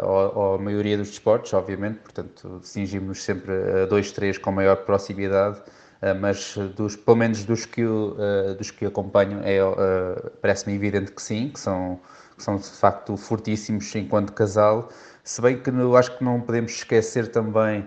ou, 0.00 0.38
ou, 0.38 0.54
a 0.54 0.58
maioria 0.58 0.96
dos 0.96 1.10
desportos, 1.10 1.52
obviamente, 1.52 1.98
portanto 1.98 2.58
distinguimos 2.62 3.22
sempre 3.22 3.52
a 3.82 3.84
dois, 3.84 4.10
três 4.10 4.38
com 4.38 4.50
maior 4.50 4.76
proximidade, 4.76 5.60
mas 6.18 6.56
dos, 6.74 6.96
pelo 6.96 7.18
menos 7.18 7.44
dos 7.44 7.66
que, 7.66 7.82
eu, 7.82 8.16
dos 8.56 8.70
que 8.70 8.86
acompanho 8.86 9.40
é, 9.44 9.58
parece-me 10.40 10.74
evidente 10.74 11.12
que 11.12 11.20
sim, 11.20 11.50
que 11.50 11.60
são, 11.60 12.00
que 12.34 12.42
são 12.42 12.56
de 12.56 12.64
facto 12.64 13.14
fortíssimos 13.14 13.94
enquanto 13.94 14.32
casal, 14.32 14.88
se 15.22 15.42
bem 15.42 15.58
que 15.60 15.68
eu 15.68 15.96
acho 15.98 16.16
que 16.16 16.24
não 16.24 16.40
podemos 16.40 16.72
esquecer 16.72 17.28
também 17.30 17.86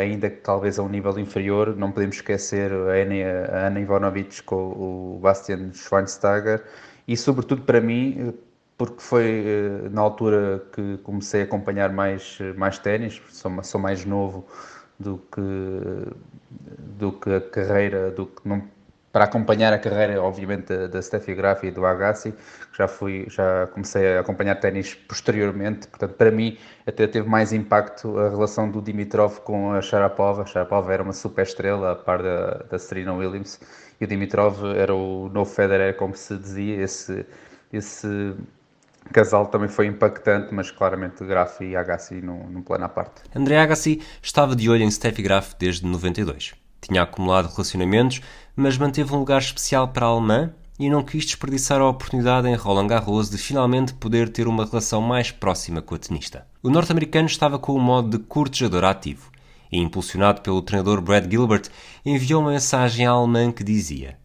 ainda 0.00 0.30
que 0.30 0.40
talvez 0.40 0.78
a 0.78 0.82
um 0.82 0.88
nível 0.88 1.18
inferior. 1.18 1.76
Não 1.76 1.90
podemos 1.90 2.16
esquecer 2.16 2.70
a 2.72 3.66
Ana, 3.66 3.80
Ivanovic 3.80 4.42
com 4.42 4.56
o 4.56 5.18
Bastian 5.20 5.72
Schweinsteiger 5.72 6.64
e, 7.06 7.16
sobretudo 7.16 7.62
para 7.62 7.80
mim, 7.80 8.34
porque 8.76 9.00
foi 9.00 9.44
uh, 9.44 9.90
na 9.90 10.00
altura 10.00 10.64
que 10.72 10.98
comecei 10.98 11.42
a 11.42 11.44
acompanhar 11.44 11.92
mais, 11.92 12.38
mais 12.56 12.78
ténis, 12.78 13.20
sou, 13.30 13.62
sou 13.62 13.80
mais 13.80 14.04
novo 14.04 14.46
do 14.98 15.18
que, 15.32 15.40
do 16.98 17.12
que 17.12 17.30
a 17.34 17.40
carreira, 17.40 18.10
do 18.10 18.26
que 18.26 18.48
não 18.48 18.62
para 19.14 19.26
acompanhar 19.26 19.72
a 19.72 19.78
carreira, 19.78 20.20
obviamente, 20.20 20.88
da, 20.88 21.00
Steffi 21.00 21.36
Graf 21.36 21.62
e 21.62 21.70
do 21.70 21.86
Agassi, 21.86 22.32
que 22.32 22.78
já 22.78 22.88
fui, 22.88 23.26
já 23.30 23.68
comecei 23.68 24.16
a 24.16 24.20
acompanhar 24.20 24.56
ténis 24.56 24.92
posteriormente, 24.92 25.86
portanto, 25.86 26.14
para 26.14 26.32
mim, 26.32 26.58
até 26.84 27.06
teve 27.06 27.28
mais 27.28 27.52
impacto 27.52 28.18
a 28.18 28.28
relação 28.28 28.68
do 28.68 28.82
Dimitrov 28.82 29.38
com 29.42 29.70
a 29.72 29.80
Sharapova. 29.80 30.42
A 30.42 30.46
Sharapova 30.46 30.92
era 30.92 31.00
uma 31.00 31.12
super 31.12 31.42
estrela, 31.42 31.92
a 31.92 31.94
par 31.94 32.24
da, 32.24 32.64
da 32.68 32.76
Serena 32.76 33.14
Williams, 33.14 33.60
e 34.00 34.04
o 34.04 34.08
Dimitrov 34.08 34.64
era 34.76 34.92
o 34.92 35.28
novo 35.28 35.48
Federer, 35.48 35.94
como 35.96 36.16
se 36.16 36.36
dizia, 36.36 36.82
esse, 36.82 37.24
esse 37.72 38.34
casal 39.12 39.46
também 39.46 39.68
foi 39.68 39.86
impactante, 39.86 40.52
mas 40.52 40.72
claramente 40.72 41.24
Graf 41.24 41.60
e 41.60 41.76
Agassi 41.76 42.14
num, 42.14 42.48
num 42.48 42.62
plano 42.62 42.86
à 42.86 42.88
parte. 42.88 43.22
André 43.32 43.60
Agassi 43.60 44.02
estava 44.20 44.56
de 44.56 44.68
olho 44.68 44.82
em 44.82 44.90
Steffi 44.90 45.22
Graf 45.22 45.54
desde 45.56 45.86
92. 45.86 46.63
Tinha 46.86 47.02
acumulado 47.02 47.48
relacionamentos, 47.48 48.20
mas 48.54 48.76
manteve 48.76 49.14
um 49.14 49.18
lugar 49.18 49.40
especial 49.40 49.88
para 49.88 50.04
a 50.04 50.10
alemã 50.10 50.52
e 50.78 50.90
não 50.90 51.02
quis 51.02 51.24
desperdiçar 51.24 51.80
a 51.80 51.88
oportunidade 51.88 52.46
em 52.46 52.54
Roland 52.54 52.88
Garros 52.88 53.30
de 53.30 53.38
finalmente 53.38 53.94
poder 53.94 54.28
ter 54.28 54.46
uma 54.46 54.66
relação 54.66 55.00
mais 55.00 55.30
próxima 55.30 55.80
com 55.80 55.94
a 55.94 55.98
tenista. 55.98 56.46
O 56.62 56.68
norte-americano 56.68 57.26
estava 57.26 57.58
com 57.58 57.74
o 57.74 57.80
modo 57.80 58.18
de 58.18 58.24
cortejador 58.24 58.84
ativo 58.84 59.30
e, 59.72 59.78
impulsionado 59.78 60.42
pelo 60.42 60.60
treinador 60.60 61.00
Brad 61.00 61.30
Gilbert, 61.30 61.70
enviou 62.04 62.42
uma 62.42 62.50
mensagem 62.50 63.06
à 63.06 63.12
alemã 63.12 63.50
que 63.50 63.64
dizia: 63.64 64.18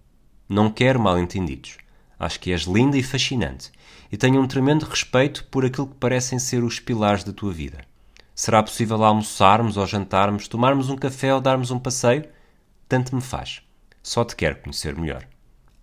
Não 0.49 0.69
quero 0.69 0.99
mal-entendidos. 0.99 1.77
Acho 2.19 2.41
que 2.41 2.51
és 2.51 2.63
linda 2.63 2.97
e 2.97 3.03
fascinante 3.03 3.71
e 4.11 4.17
tenho 4.17 4.41
um 4.41 4.47
tremendo 4.47 4.83
respeito 4.83 5.45
por 5.45 5.63
aquilo 5.63 5.87
que 5.87 5.95
parecem 5.95 6.37
ser 6.37 6.61
os 6.61 6.77
pilares 6.77 7.23
da 7.23 7.31
tua 7.31 7.53
vida. 7.53 7.77
Será 8.35 8.61
possível 8.61 9.01
almoçarmos 9.01 9.77
ou 9.77 9.87
jantarmos, 9.87 10.47
tomarmos 10.47 10.89
um 10.89 10.97
café 10.97 11.33
ou 11.33 11.39
darmos 11.39 11.71
um 11.71 11.79
passeio? 11.79 12.25
Tanto 12.89 13.15
me 13.15 13.21
faz. 13.21 13.61
Só 14.01 14.25
te 14.25 14.35
quero 14.35 14.57
conhecer 14.57 14.95
melhor. 14.95 15.25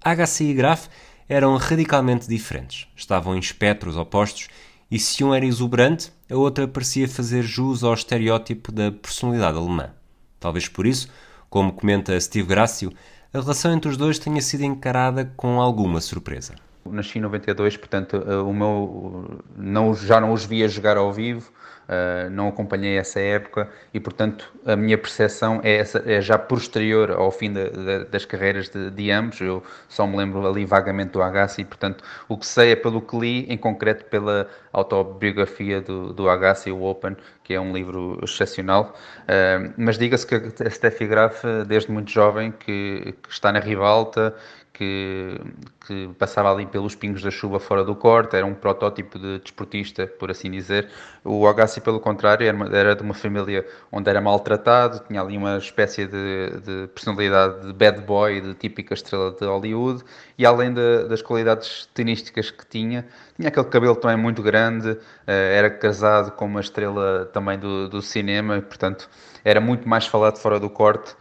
Agassi 0.02 0.44
e 0.44 0.54
Graf 0.54 0.88
eram 1.28 1.56
radicalmente 1.56 2.28
diferentes. 2.28 2.88
Estavam 2.96 3.36
em 3.36 3.38
espectros 3.38 3.96
opostos 3.96 4.48
e 4.90 4.98
se 4.98 5.22
um 5.22 5.32
era 5.32 5.46
exuberante, 5.46 6.12
a 6.28 6.34
outra 6.34 6.66
parecia 6.66 7.08
fazer 7.08 7.42
jus 7.42 7.84
ao 7.84 7.94
estereótipo 7.94 8.72
da 8.72 8.90
personalidade 8.90 9.56
alemã. 9.56 9.94
Talvez 10.40 10.68
por 10.68 10.84
isso, 10.84 11.08
como 11.48 11.72
comenta 11.72 12.20
Steve 12.20 12.48
Gracio, 12.48 12.92
a 13.32 13.40
relação 13.40 13.72
entre 13.72 13.88
os 13.88 13.96
dois 13.96 14.18
tenha 14.18 14.42
sido 14.42 14.64
encarada 14.64 15.32
com 15.36 15.60
alguma 15.60 16.00
surpresa. 16.00 16.54
Nasci 16.84 17.18
em 17.18 17.22
92, 17.22 17.76
portanto, 17.76 18.16
eh, 18.16 18.36
o 18.36 18.52
meu, 18.52 19.44
não, 19.56 19.94
já 19.94 20.20
não 20.20 20.32
os 20.32 20.44
via 20.44 20.68
jogar 20.68 20.96
ao 20.96 21.12
vivo, 21.12 21.52
Uh, 21.86 22.28
não 22.30 22.48
acompanhei 22.48 22.98
essa 22.98 23.20
época 23.20 23.70
e, 23.94 24.00
portanto, 24.00 24.52
a 24.64 24.74
minha 24.74 24.98
percepção 24.98 25.60
é, 25.62 25.76
essa, 25.76 26.02
é 26.04 26.20
já 26.20 26.36
posterior 26.36 27.12
ao 27.12 27.30
fim 27.30 27.52
de, 27.52 27.70
de, 27.70 28.04
das 28.06 28.24
carreiras 28.24 28.68
de, 28.68 28.90
de, 28.90 29.10
ambos. 29.12 29.40
Eu 29.40 29.62
só 29.88 30.04
me 30.04 30.16
lembro 30.16 30.44
ali 30.44 30.64
vagamente 30.64 31.12
do 31.12 31.22
Agassi, 31.22 31.62
e, 31.62 31.64
portanto, 31.64 32.02
o 32.28 32.36
que 32.36 32.44
sei 32.44 32.72
é 32.72 32.76
pelo 32.76 33.00
que 33.00 33.16
li, 33.16 33.46
em 33.48 33.56
concreto 33.56 34.04
pela 34.06 34.48
autobiografia 34.72 35.80
do, 35.80 36.12
do 36.12 36.28
Agassi, 36.28 36.72
o 36.72 36.82
Open, 36.82 37.16
que 37.44 37.54
é 37.54 37.60
um 37.60 37.72
livro 37.72 38.18
excepcional. 38.20 38.96
Uh, 39.22 39.72
mas 39.76 39.96
diga-se 39.96 40.26
que 40.26 40.34
a 40.34 40.68
Steffi 40.68 41.06
Graf, 41.06 41.44
desde 41.68 41.92
muito 41.92 42.10
jovem, 42.10 42.50
que, 42.50 43.14
que 43.22 43.30
está 43.30 43.52
na 43.52 43.60
rivalta, 43.60 44.34
que, 44.76 45.40
que, 45.86 46.10
passava 46.18 46.52
ali 46.52 46.66
pelos 46.66 46.94
pingos 46.94 47.22
da 47.22 47.30
chuva 47.30 47.58
fora 47.58 47.82
do 47.82 47.96
corte, 47.96 48.36
era 48.36 48.44
um 48.44 48.54
protótipo 48.54 49.18
de 49.18 49.38
desportista, 49.38 50.06
por 50.06 50.30
assim 50.30 50.50
dizer. 50.50 50.90
O 51.24 51.46
Agassi, 51.46 51.80
pelo 51.80 51.98
contrário, 51.98 52.46
era, 52.46 52.76
era, 52.76 52.94
de 52.94 53.02
uma 53.02 53.14
família 53.14 53.66
onde 53.90 54.10
era 54.10 54.20
maltratado, 54.20 55.00
tinha 55.08 55.22
ali 55.22 55.34
uma 55.38 55.56
espécie 55.56 56.06
de, 56.06 56.60
de 56.60 56.88
personalidade 56.88 57.66
de 57.66 57.72
bad 57.72 58.02
boy, 58.02 58.42
de 58.42 58.54
típica 58.54 58.92
estrela 58.92 59.32
de 59.32 59.46
Hollywood, 59.46 60.04
e 60.36 60.44
além 60.44 60.74
de, 60.74 61.04
das 61.08 61.22
qualidades 61.22 61.88
tenísticas 61.94 62.50
que 62.50 62.66
tinha, 62.66 63.06
tinha 63.34 63.48
aquele 63.48 63.66
cabelo 63.66 63.96
também 63.96 64.18
muito 64.18 64.42
grande, 64.42 64.98
eh, 65.26 65.56
era 65.56 65.70
casado 65.70 66.32
com 66.32 66.44
uma 66.44 66.60
estrela 66.60 67.30
também 67.32 67.58
do, 67.58 67.88
do 67.88 68.02
cinema, 68.02 68.60
portanto 68.60 69.08
era 69.42 69.58
muito 69.58 69.88
mais 69.88 70.06
falado 70.06 70.36
fora 70.36 70.60
do 70.60 70.68
corte 70.68 71.16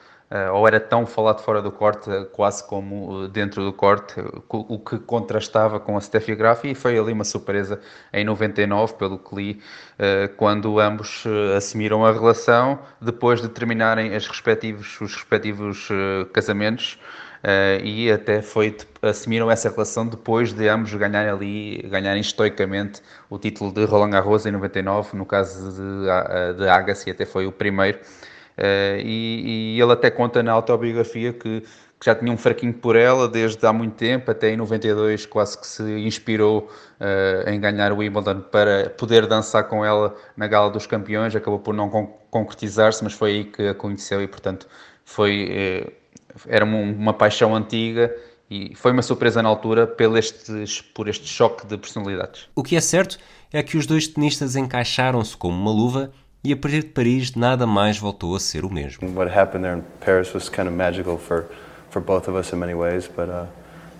ou 0.53 0.67
era 0.67 0.79
tão 0.79 1.05
falado 1.05 1.41
fora 1.41 1.61
do 1.61 1.71
corte, 1.71 2.09
quase 2.33 2.65
como 2.67 3.27
dentro 3.27 3.63
do 3.63 3.71
corte, 3.71 4.15
o 4.49 4.79
que 4.79 4.97
contrastava 4.97 5.79
com 5.79 5.97
a 5.97 6.01
Steffi 6.01 6.35
Graf, 6.35 6.65
e 6.65 6.73
foi 6.73 6.97
ali 6.97 7.13
uma 7.13 7.23
surpresa 7.23 7.79
em 8.11 8.25
99, 8.25 8.95
pelo 8.95 9.19
que 9.19 9.35
li, 9.35 9.61
uh, 9.99 10.33
quando 10.35 10.79
ambos 10.79 11.23
uh, 11.25 11.55
assumiram 11.57 12.03
a 12.03 12.11
relação, 12.11 12.79
depois 12.99 13.41
de 13.41 13.49
terminarem 13.49 14.15
as 14.15 14.27
respectivos, 14.27 14.99
os 14.99 15.13
respectivos 15.13 15.89
casamentos, 16.33 16.99
e 17.83 18.11
até 18.11 18.41
foi, 18.41 18.75
assumiram 19.03 19.51
essa 19.51 19.69
relação 19.69 20.07
depois 20.07 20.51
de 20.51 20.67
ambos 20.67 20.91
ganharem 20.95 21.31
ali, 21.31 21.87
ganharem 21.87 22.19
estoicamente 22.19 23.03
o 23.29 23.37
título 23.37 23.71
de 23.71 23.85
Roland 23.85 24.09
Garros 24.09 24.47
em 24.47 24.51
99, 24.51 25.15
no 25.15 25.27
caso 25.27 25.71
de, 25.71 26.57
de 26.57 26.67
Agassi 26.67 27.11
até 27.11 27.23
foi 27.23 27.45
o 27.45 27.51
primeiro, 27.51 27.99
Uh, 27.99 28.34
e, 28.57 29.75
e, 29.75 29.81
ele 29.81 29.91
até 29.91 30.09
conta 30.09 30.41
na 30.41 30.53
autobiografia 30.53 31.33
que, 31.33 31.61
que, 31.61 32.05
já 32.05 32.15
tinha 32.15 32.31
um 32.31 32.37
fraquinho 32.37 32.73
por 32.73 32.95
ela 32.95 33.27
desde 33.27 33.65
há 33.65 33.73
muito 33.73 33.95
tempo, 33.95 34.31
até 34.31 34.51
em 34.51 34.57
92 34.57 35.25
quase 35.25 35.59
que 35.59 35.67
se 35.67 35.83
inspirou 35.99 36.69
uh, 36.99 37.49
em 37.49 37.59
ganhar 37.59 37.91
o 37.91 37.97
Wimbledon 37.97 38.41
para 38.41 38.89
poder 38.91 39.27
dançar 39.27 39.65
com 39.65 39.83
ela 39.83 40.15
na 40.37 40.47
Gala 40.47 40.69
dos 40.71 40.87
Campeões, 40.87 41.35
acabou 41.35 41.59
por 41.59 41.73
não 41.73 41.89
con 41.89 42.07
concretizar-se, 42.31 43.01
mas 43.03 43.13
foi 43.13 43.31
aí 43.31 43.43
que 43.45 43.69
a 43.69 43.73
conheceu 43.73 44.21
e 44.21 44.27
portanto 44.27 44.67
foi, 45.05 45.85
uh, 45.87 45.91
era 46.47 46.65
uma, 46.65 47.13
paixão 47.13 47.55
antiga 47.55 48.13
e 48.49 48.75
foi 48.75 48.91
uma 48.91 49.01
surpresa 49.01 49.41
na 49.41 49.49
altura 49.49 49.87
por, 49.87 50.17
estes, 50.17 50.81
por 50.81 51.07
este 51.07 51.27
choque 51.27 51.65
de 51.65 51.77
personalidades. 51.77 52.47
O 52.55 52.61
que 52.61 52.75
é 52.75 52.81
certo 52.81 53.17
é 53.53 53.63
que 53.63 53.77
os 53.77 53.85
dois 53.85 54.07
tenistas 54.07 54.55
encaixaram-se 54.55 55.35
como 55.37 55.55
uma 55.55 55.71
luva 55.71 56.11
e 56.45 56.53
a 56.53 56.55
partir 56.55 56.81
de 56.81 56.89
Paris 56.89 57.33
nada 57.33 57.65
mais 57.65 57.97
voltou 57.97 58.35
a 58.35 58.39
ser 58.39 58.63
o 58.63 58.71
mesmo. 58.71 59.09
What 59.09 59.35
happened 59.35 59.63
there 59.63 59.77
in 59.77 59.83
Paris 59.99 60.33
was 60.33 60.47
kind 60.47 60.67
of 60.67 60.75
magical 60.75 61.17
for 61.17 61.45
for 61.89 62.01
both 62.01 62.27
of 62.27 62.37
us 62.37 62.53
in 62.53 62.59
many 62.59 62.75
ways, 62.75 63.07
but 63.07 63.29
uh, 63.29 63.47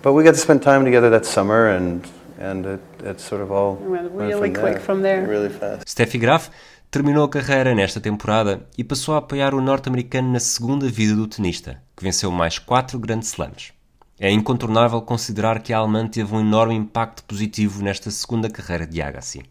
but 0.02 0.12
we 0.12 0.22
got 0.22 0.34
to 0.34 0.40
spend 0.40 0.60
time 0.60 0.84
together 0.84 1.10
that 1.10 1.26
summer 1.26 1.76
and 1.76 2.06
and 2.38 2.66
it, 2.66 2.80
it 3.04 3.20
sort 3.20 3.42
of 3.42 3.50
all 3.50 3.76
went 3.80 4.10
really 4.12 4.52
from 4.52 4.62
quick 4.62 4.80
from 4.80 5.02
there. 5.02 5.26
Really 5.26 5.50
fast. 5.50 5.88
Steffi 5.88 6.18
Graf 6.18 6.50
terminou 6.90 7.24
a 7.24 7.28
carreira 7.28 7.74
nesta 7.74 8.00
temporada 8.00 8.60
e 8.78 8.84
passou 8.84 9.14
a 9.14 9.18
apoiar 9.18 9.54
o 9.54 9.60
norte-americano 9.60 10.30
na 10.30 10.40
segunda 10.40 10.88
vida 10.88 11.14
do 11.14 11.26
tenista, 11.26 11.82
que 11.96 12.04
venceu 12.04 12.30
mais 12.30 12.58
quatro 12.58 12.98
grandes 12.98 13.30
slams. 13.30 13.72
É 14.18 14.30
incontornável 14.30 15.02
considerar 15.02 15.60
que 15.60 15.72
a 15.72 15.78
alemã 15.78 16.06
teve 16.06 16.34
um 16.34 16.40
enorme 16.40 16.74
impacto 16.74 17.22
positivo 17.24 17.82
nesta 17.82 18.10
segunda 18.10 18.48
carreira 18.48 18.86
de 18.86 19.02
Agassi. 19.02 19.42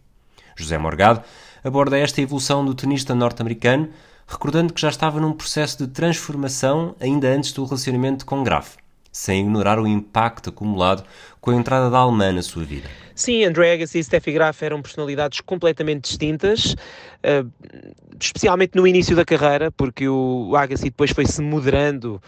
José 0.58 0.78
Morgado 0.78 1.22
aborda 1.66 1.98
esta 1.98 2.22
evolução 2.22 2.64
do 2.64 2.76
tenista 2.76 3.16
norte-americano, 3.16 3.90
recordando 4.28 4.72
que 4.72 4.80
já 4.80 4.90
estava 4.90 5.20
num 5.20 5.34
processo 5.34 5.80
de 5.80 5.92
transformação 5.92 6.96
ainda 7.00 7.28
antes 7.28 7.52
do 7.52 7.66
relacionamento 7.66 8.24
com 8.24 8.44
Graf, 8.44 8.76
sem 9.12 9.42
ignorar 9.42 9.80
o 9.80 9.88
impacto 9.88 10.52
acumulado 10.52 11.04
com 11.42 11.50
a 11.50 11.56
entrada 11.56 11.90
da 11.90 11.98
alemã 11.98 12.32
na 12.32 12.44
sua 12.44 12.64
vida. 12.64 12.88
Sim, 13.16 13.46
André 13.46 13.74
Agassi 13.74 13.98
e 13.98 14.04
Steffi 14.04 14.32
Graf 14.32 14.62
eram 14.62 14.80
personalidades 14.80 15.42
completamente 15.42 16.04
distintas, 16.04 16.74
uh, 16.74 17.52
especialmente 18.20 18.76
no 18.76 18.86
início 18.86 19.16
da 19.16 19.26
carreira, 19.26 19.72
porque 19.72 20.08
o 20.08 20.56
Agassi 20.56 20.86
depois 20.86 21.10
foi-se 21.10 21.42
moderando 21.42 22.22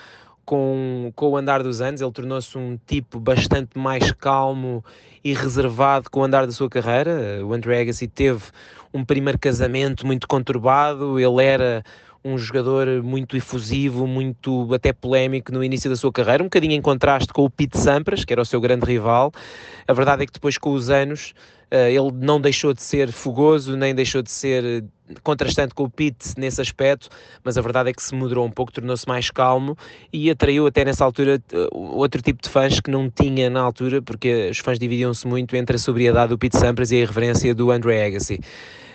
com, 0.47 1.11
com 1.13 1.31
o 1.31 1.35
andar 1.35 1.61
dos 1.61 1.81
anos, 1.81 1.99
ele 1.99 2.11
tornou-se 2.11 2.57
um 2.57 2.79
tipo 2.87 3.19
bastante 3.19 3.77
mais 3.77 4.13
calmo 4.13 4.83
e 5.21 5.33
reservado 5.33 6.09
com 6.09 6.21
o 6.21 6.23
andar 6.23 6.45
da 6.45 6.53
sua 6.53 6.69
carreira. 6.69 7.45
O 7.45 7.53
André 7.53 7.81
Agassi 7.81 8.07
teve 8.07 8.45
um 8.93 9.03
primeiro 9.03 9.37
casamento 9.37 10.07
muito 10.07 10.25
conturbado, 10.25 11.19
ele 11.19 11.43
era 11.43 11.83
um 12.27 12.37
jogador 12.37 13.01
muito 13.01 13.37
efusivo, 13.37 14.05
muito 14.05 14.73
até 14.73 14.91
polémico 14.91 15.51
no 15.51 15.63
início 15.63 15.89
da 15.89 15.95
sua 15.95 16.11
carreira, 16.11 16.43
um 16.43 16.47
bocadinho 16.47 16.73
em 16.73 16.81
contraste 16.81 17.31
com 17.31 17.43
o 17.43 17.49
Pete 17.49 17.77
Sampras, 17.77 18.25
que 18.25 18.33
era 18.33 18.41
o 18.41 18.45
seu 18.45 18.59
grande 18.59 18.85
rival. 18.85 19.31
A 19.87 19.93
verdade 19.93 20.23
é 20.23 20.25
que 20.25 20.33
depois, 20.33 20.57
com 20.57 20.73
os 20.73 20.89
anos, 20.89 21.33
eh, 21.69 21.93
ele 21.93 22.11
não 22.13 22.39
deixou 22.39 22.73
de 22.73 22.81
ser 22.81 23.11
fogoso, 23.11 23.75
nem 23.75 23.93
deixou 23.93 24.21
de 24.21 24.31
ser 24.31 24.63
eh, 24.63 25.13
contrastante 25.21 25.73
com 25.73 25.83
o 25.83 25.89
Pete 25.89 26.33
nesse 26.37 26.61
aspecto, 26.61 27.09
mas 27.43 27.57
a 27.57 27.61
verdade 27.61 27.89
é 27.89 27.93
que 27.93 28.01
se 28.01 28.15
moderou 28.15 28.45
um 28.45 28.51
pouco, 28.51 28.71
tornou-se 28.71 29.07
mais 29.07 29.29
calmo 29.29 29.77
e 30.11 30.29
atraiu 30.29 30.67
até 30.67 30.85
nessa 30.85 31.03
altura 31.03 31.41
eh, 31.51 31.67
outro 31.71 32.21
tipo 32.21 32.41
de 32.41 32.49
fãs 32.49 32.79
que 32.79 32.89
não 32.89 33.09
tinha 33.09 33.49
na 33.49 33.61
altura, 33.61 34.01
porque 34.01 34.49
os 34.49 34.59
fãs 34.59 34.79
dividiam-se 34.79 35.27
muito 35.27 35.55
entre 35.55 35.75
a 35.75 35.79
sobriedade 35.79 36.29
do 36.29 36.37
Pete 36.37 36.57
Sampras 36.57 36.91
e 36.91 36.95
a 36.95 36.99
irreverência 36.99 37.53
do 37.53 37.69
Andre 37.71 38.01
Agassi. 38.01 38.39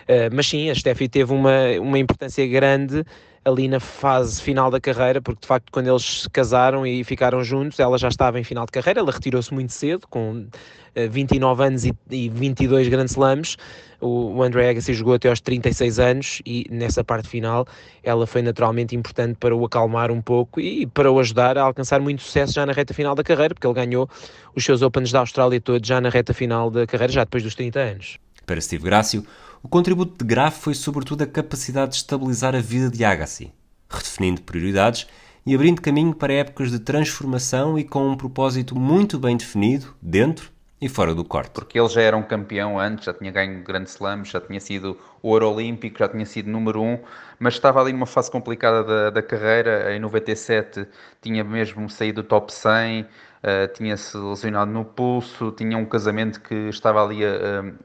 Eh, 0.07 0.31
mas 0.33 0.47
sim, 0.47 0.71
a 0.71 0.75
Steffi 0.75 1.09
teve 1.09 1.33
uma, 1.33 1.79
uma 1.81 1.99
importância 1.99 2.47
grande 2.47 3.05
ali 3.45 3.67
na 3.67 3.81
fase 3.81 4.41
final 4.41 4.71
da 4.71 4.81
carreira, 4.81 5.21
porque 5.21 5.41
de 5.41 5.47
facto 5.47 5.71
quando 5.73 5.89
eles 5.89 6.23
se 6.23 6.31
casaram 6.31 6.87
e 6.87 7.03
ficaram 7.03 7.43
juntos, 7.43 7.81
ela 7.81 7.99
já 7.99 8.09
estava 8.09 8.39
em 8.39 8.45
final 8.45 8.65
de 8.65 8.73
carreira, 8.73 9.01
ela 9.01 9.11
retirou-se 9.11 9.53
muito 9.53 9.73
cedo, 9.73 10.07
com 10.09 10.47
29 10.95 11.63
eh, 11.63 11.67
anos 11.67 11.85
e, 11.85 11.93
e 12.11 12.29
22 12.29 12.89
grandes 12.89 13.13
slams, 13.13 13.57
o, 14.01 14.37
o 14.37 14.43
André 14.43 14.71
Agassi 14.71 14.95
jogou 14.95 15.15
até 15.15 15.29
aos 15.29 15.41
36 15.41 15.99
anos 15.99 16.43
e 16.47 16.67
nessa 16.71 17.03
parte 17.03 17.29
final 17.29 17.67
ela 18.03 18.27
foi 18.27 18.43
naturalmente 18.43 18.95
importante 18.95 19.37
para 19.39 19.55
o 19.57 19.65
acalmar 19.65 20.11
um 20.11 20.21
pouco 20.21 20.61
e 20.61 20.87
para 20.87 21.11
o 21.11 21.19
ajudar 21.19 21.59
a 21.59 21.63
alcançar 21.63 22.01
muito 22.01 22.23
sucesso 22.23 22.53
já 22.53 22.65
na 22.65 22.73
reta 22.73 22.95
final 22.95 23.15
da 23.15 23.25
carreira, 23.25 23.55
porque 23.55 23.67
ele 23.67 23.75
ganhou 23.75 24.09
os 24.55 24.65
seus 24.65 24.83
Opens 24.83 25.11
da 25.11 25.21
Austrália 25.21 25.61
todos 25.61 25.87
já 25.87 26.01
na 26.01 26.11
reta 26.11 26.33
final 26.33 26.71
da 26.71 26.87
carreira, 26.87 27.13
já 27.13 27.25
depois 27.25 27.43
dos 27.43 27.55
30 27.57 27.81
anos. 27.81 28.19
Para 28.47 28.61
Steve 28.61 28.85
Grácio, 28.85 29.25
o 29.63 29.69
contributo 29.69 30.19
de 30.19 30.25
Graf 30.25 30.59
foi 30.59 30.75
sobretudo 30.75 31.23
a 31.23 31.27
capacidade 31.27 31.93
de 31.93 31.99
estabilizar 31.99 32.55
a 32.55 32.61
vida 32.61 32.91
de 32.91 33.05
Agassi, 33.05 33.53
redefinindo 33.89 34.43
prioridades 34.43 35.07
e 35.47 35.55
abrindo 35.55 35.81
caminho 35.81 36.15
para 36.15 36.33
épocas 36.33 36.71
de 36.71 36.79
transformação 36.79 37.79
e 37.79 37.85
com 37.85 38.09
um 38.09 38.17
propósito 38.17 38.77
muito 38.77 39.19
bem 39.19 39.37
definido 39.37 39.95
dentro 40.01 40.51
e 40.83 40.89
fora 40.89 41.15
do 41.15 41.25
corte. 41.25 41.51
Porque 41.53 41.79
ele 41.79 41.89
já 41.89 42.03
era 42.03 42.17
um 42.17 42.25
campeão 42.25 42.77
antes, 42.77 43.05
já 43.05 43.15
tinha 43.15 43.31
ganho 43.31 43.63
Grande 43.63 43.89
Slam, 43.89 44.25
já 44.25 44.41
tinha 44.41 44.59
sido 44.59 44.99
ouro 45.23 45.49
olímpico, 45.49 46.01
já 46.01 46.09
tinha 46.09 46.27
sido 46.27 46.51
número 46.51 46.83
um, 46.83 46.99
mas 47.39 47.55
estava 47.55 47.81
ali 47.81 47.93
numa 47.93 48.05
fase 48.05 48.29
complicada 48.29 48.83
da, 48.83 49.11
da 49.11 49.23
carreira. 49.23 49.95
Em 49.95 50.01
97 50.01 50.89
tinha 51.21 51.45
mesmo 51.45 51.89
saído 51.89 52.23
do 52.23 52.29
top 52.29 52.53
100, 52.53 53.07
eh, 53.43 53.67
tinha-se 53.69 54.17
lesionado 54.17 54.71
no 54.71 54.85
pulso, 54.85 55.51
tinha 55.53 55.77
um 55.77 55.85
casamento 55.85 56.41
que 56.41 56.55
estava 56.69 57.05
ali 57.05 57.25
a, 57.25 57.31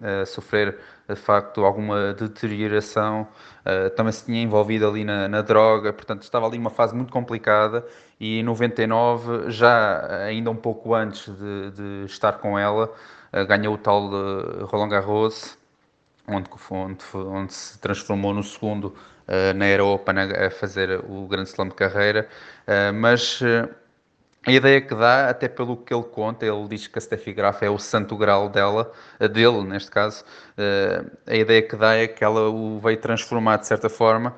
a, 0.02 0.22
a 0.22 0.26
sofrer 0.26 0.78
de 1.10 1.16
facto 1.16 1.64
alguma 1.64 2.14
deterioração, 2.14 3.28
uh, 3.66 3.90
também 3.92 4.12
se 4.12 4.26
tinha 4.26 4.42
envolvido 4.42 4.88
ali 4.88 5.04
na, 5.06 5.28
na, 5.28 5.42
droga, 5.42 5.94
portanto 5.94 6.24
estava 6.24 6.46
ali 6.46 6.58
uma 6.58 6.70
fase 6.70 6.94
muito 6.94 7.12
complicada. 7.12 7.86
E 8.20 8.40
em 8.40 8.44
99, 8.44 9.50
já 9.52 10.26
ainda 10.26 10.52
um 10.52 10.56
pouco 10.56 10.94
antes 10.94 11.34
de, 11.34 11.72
de 11.72 12.06
estar 12.06 12.34
com 12.34 12.60
ela, 12.60 12.94
uh, 13.34 13.46
ganhou 13.48 13.76
o 13.76 13.78
tal 13.78 14.10
Roland 14.66 14.90
Garros, 14.90 15.58
onde, 16.28 16.50
onde, 16.70 17.06
onde, 17.16 17.54
se 17.54 17.80
transformou 17.80 18.34
no 18.34 18.44
segundo 18.44 18.94
na 19.56 19.68
Europa 19.68 20.14
a 20.14 20.50
fazer 20.50 21.04
o 21.06 21.28
grande 21.28 21.50
slam 21.50 21.68
de 21.68 21.76
carreira, 21.76 22.30
mas 22.96 23.42
a 24.48 24.52
ideia 24.52 24.82
que 24.82 24.96
dá, 24.96 25.30
até 25.30 25.48
pelo 25.48 25.76
que 25.78 25.94
ele 25.94 26.04
conta, 26.04 26.46
ele 26.46 26.68
diz 26.70 26.88
que 26.88 26.98
a 26.98 27.02
Steffi 27.02 27.34
Graf 27.34 27.62
é 27.64 27.70
o 27.70 27.78
santo 27.78 28.16
grau 28.16 28.48
dela, 28.50 28.92
dele 29.20 29.64
neste 29.64 29.92
caso, 29.92 30.24
a 31.28 31.36
ideia 31.36 31.62
que 31.62 31.76
dá 31.76 31.96
é 31.96 32.08
que 32.08 32.24
ela 32.24 32.50
o 32.50 32.80
veio 32.80 32.98
transformar 32.98 33.58
de 33.58 33.68
certa 33.68 33.90
forma, 33.90 34.34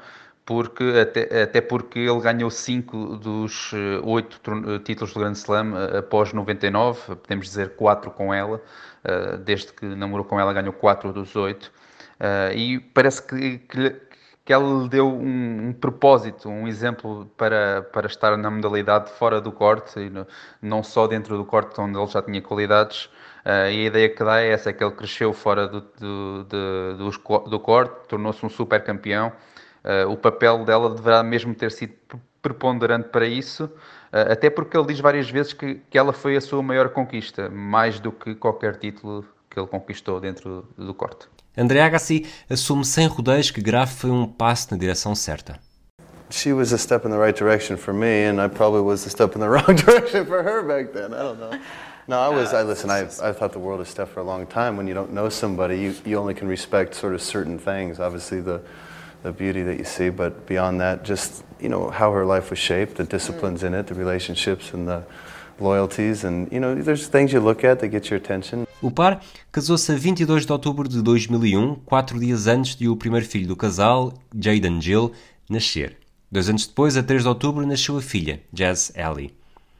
porque, 0.49 0.83
até, 0.99 1.43
até 1.43 1.61
porque 1.61 1.99
ele 1.99 2.19
ganhou 2.21 2.49
5 2.49 3.17
dos 3.17 3.71
8 4.03 4.41
eh, 4.43 4.75
eh, 4.75 4.79
títulos 4.79 5.13
do 5.13 5.19
Grand 5.19 5.33
Slam 5.33 5.77
eh, 5.77 5.99
após 5.99 6.33
99, 6.33 7.17
podemos 7.17 7.45
dizer 7.45 7.75
4 7.75 8.09
com 8.09 8.33
ela, 8.33 8.59
desde 9.45 9.71
que 9.71 9.85
namorou 9.85 10.25
com 10.25 10.39
ela 10.39 10.51
ganhou 10.51 10.73
4 10.73 11.13
dos 11.13 11.35
8, 11.35 11.71
e 12.55 12.79
parece 12.79 13.21
que, 13.21 13.59
que, 13.59 13.95
que 14.49 14.53
ela 14.53 14.81
lhe 14.81 14.89
deu 14.89 15.07
um, 15.07 15.67
um, 15.67 15.73
propósito, 15.73 16.49
um 16.49 16.67
exemplo 16.67 17.29
para, 17.37 17.83
para 17.93 18.07
estar 18.07 18.35
na 18.35 18.49
modalidade 18.49 19.11
fora 19.11 19.39
do 19.39 19.51
corte, 19.51 19.99
e 19.99 20.09
no, 20.09 20.25
não 20.59 20.81
só 20.81 21.05
dentro 21.05 21.37
do 21.37 21.45
corte 21.45 21.79
onde 21.79 21.95
ele 21.95 22.07
já 22.07 22.21
tinha 22.21 22.41
qualidades, 22.41 23.09
Uh, 23.39 23.71
e 23.71 23.83
a 23.83 23.85
ideia 23.85 24.09
que 24.09 24.21
dá 24.21 24.41
é 24.41 24.49
essa, 24.49 24.69
é 24.69 24.73
que 24.73 24.83
ele 24.83 24.91
cresceu 24.91 25.31
fora 25.31 25.65
do, 25.65 25.79
do, 25.79 26.43
do, 26.43 27.49
do, 27.49 27.59
corte, 27.59 28.07
tornou-se 28.09 28.45
um 28.45 28.49
super 28.49 28.83
campeão 28.83 29.31
Uh, 29.81 30.11
o 30.11 30.17
papel 30.17 30.65
dela 30.65 30.93
deverá 30.93 31.23
mesmo 31.23 31.55
ter 31.55 31.71
sido 31.71 31.93
preponderante 32.41 33.07
para 33.09 33.25
isso, 33.25 33.63
uh, 33.63 34.31
até 34.31 34.49
porque 34.49 34.77
ele 34.77 34.87
diz 34.87 34.99
várias 34.99 35.29
vezes 35.29 35.53
que, 35.53 35.75
que 35.89 35.97
ela 35.97 36.11
foi 36.11 36.35
a 36.35 36.41
sua 36.41 36.61
maior 36.61 36.89
conquista, 36.89 37.49
mais 37.49 37.97
do 37.97 38.11
que 38.11 38.35
qualquer 38.35 38.75
título 38.75 39.25
que 39.49 39.57
ele 39.57 39.67
conquistou 39.67 40.19
dentro 40.19 40.67
do 40.77 40.93
corte. 40.93 41.29
André 41.57 41.81
Agassi 41.81 42.25
assume 42.49 42.85
sem 42.85 43.07
rodeios 43.07 43.51
que 43.51 43.61
Graf 43.61 43.93
foi 43.93 44.11
um 44.11 44.25
passo 44.25 44.67
na 44.71 44.77
direção 44.77 45.15
certa. 45.15 45.59
She 46.31 46.53
was 46.53 46.71
a 46.71 46.77
step 46.77 47.05
in 47.05 47.11
the 47.11 47.17
right 47.17 47.35
direction 47.35 47.75
for 47.75 47.93
me, 47.93 48.25
and 48.25 48.39
I 48.39 48.47
probably 48.47 48.81
was 48.81 49.05
a 49.05 49.09
step 49.09 49.35
in 49.35 49.41
the 49.41 49.47
wrong 49.49 49.75
direction 49.75 50.25
for 50.25 50.43
her 50.43 50.61
back 50.61 50.93
then. 50.93 51.13
I 51.13 51.23
don't 51.23 51.39
know. 51.39 51.59
No, 52.07 52.19
I 52.19 52.29
was. 52.29 52.53
I 52.53 52.63
listen. 52.63 52.89
I 52.89 53.01
I 53.01 53.33
thought 53.33 53.51
the 53.51 53.59
world 53.59 53.81
of 53.81 53.87
Steph 53.87 54.09
for 54.09 54.19
a 54.19 54.23
long 54.23 54.47
time. 54.47 54.77
When 54.77 54.87
you 54.87 54.93
don't 54.93 55.11
know 55.11 55.29
somebody, 55.29 55.79
you 55.79 55.95
you 56.05 56.17
only 56.17 56.33
can 56.33 56.47
respect 56.47 56.95
sort 56.95 57.13
of 57.13 57.21
certain 57.21 57.59
things. 57.59 57.99
Obviously, 57.99 58.41
the 58.41 58.61
the 59.23 59.31
beauty 59.31 59.63
that 59.63 59.77
you 59.77 59.83
see, 59.83 60.09
but 60.09 60.45
beyond 60.47 60.79
that, 60.81 61.03
just 61.03 61.43
you 61.59 61.69
know 61.69 61.89
how 61.89 62.11
her 62.11 62.25
life 62.25 62.49
was 62.49 62.59
shaped, 62.59 62.95
the 62.95 63.03
disciplines 63.03 63.63
in 63.63 63.73
it, 63.73 63.87
the 63.87 63.95
relationships 63.95 64.73
and 64.73 64.87
the 64.87 65.03
loyalties, 65.61 66.23
and 66.23 66.47
you 66.51 66.59
know 66.59 66.75
there's 66.75 67.07
things 67.07 67.31
you 67.31 67.41
look 67.41 67.63
at 67.63 67.79
that 67.79 67.89
get 67.89 68.09
your 68.09 68.19
attention. 68.19 68.65
O 68.81 68.89
par 68.89 69.21
casou-se 69.51 69.91
a 69.91 69.95
22 69.95 70.45
de 70.45 70.51
outubro 70.51 70.87
de 70.87 71.01
2001, 71.01 71.75
quatro 71.85 72.19
dias 72.19 72.47
antes 72.47 72.75
de 72.75 72.87
o 72.87 72.95
primeiro 72.95 73.25
filho 73.25 73.47
do 73.47 73.55
casal, 73.55 74.13
Jaden 74.33 74.81
Jill, 74.81 75.11
nascer. 75.49 75.97
Dois 76.31 76.47
anos 76.49 76.67
depois, 76.67 76.95
a 76.95 77.03
3 77.03 77.23
de 77.23 77.27
outubro, 77.27 77.65
nasceu 77.65 77.97
a 77.97 78.01
filha, 78.01 78.41
Jazz 78.53 78.91
Ellie. 78.95 79.33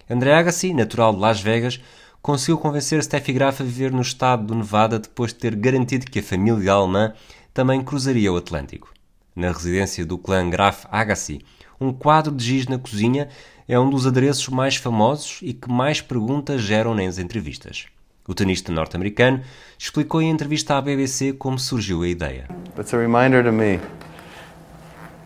André 0.10 0.34
Agassi, 0.34 0.74
natural 0.74 1.14
de 1.14 1.20
Las 1.20 1.40
Vegas, 1.42 1.80
conseguiu 2.22 2.58
convencer 2.58 3.04
Steffi 3.04 3.32
Graf 3.32 3.62
a 3.62 3.64
viver 3.64 3.92
no 3.92 4.02
estado 4.02 4.48
do 4.48 4.56
Nevada 4.56 4.98
depois 4.98 5.32
de 5.32 5.40
ter 5.40 5.56
garantido 5.56 6.10
que 6.10 6.20
a 6.20 6.24
família 6.24 6.74
alemã 6.74 7.14
também 7.54 7.82
cruzaria 7.84 8.34
o 8.34 8.38
Atlântico 8.38 8.92
na 9.40 9.52
residência 9.52 10.06
do 10.06 10.18
clã 10.18 10.50
Graf 10.50 10.86
Agassi. 10.92 11.40
Um 11.80 11.94
quadro 11.94 12.34
de 12.34 12.44
giz 12.44 12.68
na 12.68 12.78
cozinha 12.78 13.30
é 13.68 13.80
um 13.80 13.90
dos 13.90 14.06
adereços 14.06 14.50
mais 14.50 14.76
famosos 14.76 15.40
e 15.42 15.54
que 15.54 15.70
mais 15.70 16.02
perguntas 16.02 16.62
geram 16.62 16.94
nas 16.94 17.18
entrevistas. 17.18 17.86
O 18.28 18.34
tenista 18.34 18.72
norte-americano 18.72 19.42
explicou 19.78 20.22
em 20.22 20.30
entrevista 20.30 20.76
à 20.76 20.82
BBC 20.82 21.34
como 21.34 21.58
surgiu 21.58 22.04
a 22.04 22.08
ideia. 22.08 22.48
It's 22.78 22.94
a 22.94 22.98
reminder 22.98 23.44
to 23.44 23.52
me 23.52 23.80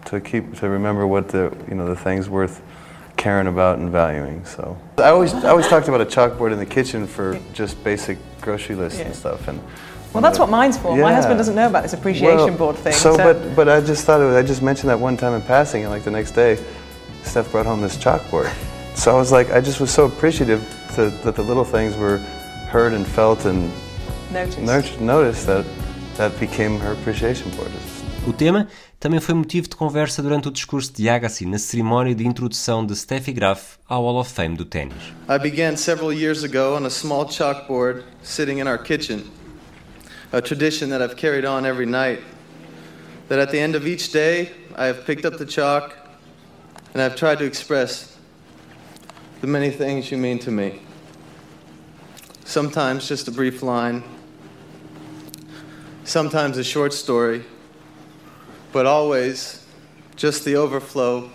to 0.09 0.21
keep 0.21 0.55
to 0.59 0.67
remember 0.67 1.05
what 1.05 1.29
the 1.29 1.51
you 1.67 1.75
know 1.75 1.93
the 1.93 2.01
things 2.01 2.27
worth 2.29 2.61
caring 3.17 3.47
about 3.47 3.81
and 3.81 3.89
valuing. 3.89 4.45
So 4.45 4.77
I 4.97 5.09
always 5.09 5.33
I 5.33 5.49
always 5.49 5.67
talked 5.67 5.89
about 5.89 6.01
a 6.01 6.05
chalkboard 6.05 6.53
in 6.53 6.59
the 6.59 6.65
kitchen 6.65 7.07
for 7.07 7.39
just 7.53 7.83
basic 7.83 8.17
grocery 8.41 8.75
lists 8.75 8.99
yeah. 8.99 9.07
and 9.07 9.15
stuff 9.15 9.47
and 9.47 9.59
Well, 10.13 10.21
that's 10.21 10.37
what 10.37 10.49
mine's 10.49 10.77
for. 10.77 10.95
Yeah. 10.95 11.03
My 11.03 11.13
husband 11.13 11.37
doesn't 11.39 11.55
know 11.55 11.67
about 11.67 11.81
this 11.83 11.93
appreciation 11.93 12.37
well, 12.37 12.57
board 12.57 12.75
thing. 12.77 12.93
So, 12.93 13.17
so, 13.17 13.17
but 13.17 13.55
but 13.55 13.67
I 13.67 13.81
just 13.81 14.05
thought 14.05 14.19
was, 14.19 14.35
I 14.35 14.43
just 14.43 14.61
mentioned 14.61 14.89
that 14.89 14.99
one 14.99 15.17
time 15.17 15.33
in 15.33 15.41
passing, 15.41 15.83
and 15.83 15.91
like 15.91 16.03
the 16.03 16.11
next 16.11 16.31
day, 16.31 16.57
Steph 17.23 17.51
brought 17.51 17.65
home 17.65 17.81
this 17.81 17.97
chalkboard. 17.97 18.51
So 18.95 19.11
I 19.11 19.17
was 19.17 19.31
like, 19.31 19.49
I 19.49 19.59
just 19.59 19.79
was 19.79 19.89
so 19.89 20.05
appreciative 20.05 20.61
to, 20.95 21.09
that 21.23 21.35
the 21.35 21.41
little 21.41 21.65
things 21.65 21.97
were 21.97 22.19
heard 22.69 22.93
and 22.93 23.07
felt 23.07 23.45
and 23.45 23.71
noticed, 24.31 25.01
noticed 25.01 25.47
that 25.47 25.65
that 26.17 26.39
became 26.39 26.79
her 26.79 26.93
appreciation 26.93 27.49
board. 27.57 27.71
O 28.25 28.31
tema 28.31 28.67
também 28.99 29.19
foi 29.19 29.35
motivo 29.35 29.67
de 29.67 29.75
conversa 29.75 30.21
durante 30.21 30.47
o 30.47 30.51
discurso 30.51 30.93
de 30.93 31.09
Agassi 31.09 31.45
na 31.45 31.57
cerimónia 31.57 32.15
de 32.15 32.25
introdução 32.25 32.85
de 32.85 32.95
Steffi 32.95 33.33
Graf 33.33 33.77
ao 33.89 34.03
Hall 34.03 34.21
of 34.21 34.31
Fame 34.31 34.55
do 34.55 34.63
ténis. 34.63 34.95
I 35.27 35.37
began 35.37 35.75
several 35.75 36.13
years 36.13 36.43
ago 36.43 36.77
on 36.77 36.85
a 36.85 36.89
small 36.89 37.25
chalkboard 37.25 38.03
sitting 38.21 38.59
in 38.59 38.67
our 38.67 38.77
kitchen. 38.77 39.23
A 40.33 40.41
tradition 40.41 40.89
that 40.89 40.99
I've 40.99 41.15
carried 41.15 41.45
on 41.45 41.63
every 41.63 41.85
night. 41.85 42.19
That 43.29 43.37
at 43.37 43.51
the 43.51 43.59
end 43.59 43.75
of 43.75 43.85
each 43.85 44.11
day, 44.11 44.51
I 44.75 44.87
have 44.87 45.05
picked 45.05 45.25
up 45.25 45.37
the 45.37 45.45
chalk 45.45 45.95
and 46.91 47.01
I've 47.01 47.15
tried 47.15 47.37
to 47.37 47.45
express 47.45 48.17
the 49.41 49.47
many 49.47 49.69
things 49.69 50.11
you 50.11 50.17
mean 50.17 50.39
to 50.39 50.51
me. 50.51 50.81
Sometimes 52.45 53.07
just 53.07 53.27
a 53.27 53.31
brief 53.31 53.61
line, 53.61 54.03
sometimes 56.03 56.57
a 56.57 56.63
short 56.63 56.93
story, 56.93 57.45
but 58.71 58.87
always 58.87 59.65
just 60.15 60.45
the 60.45 60.55
overflow 60.55 61.29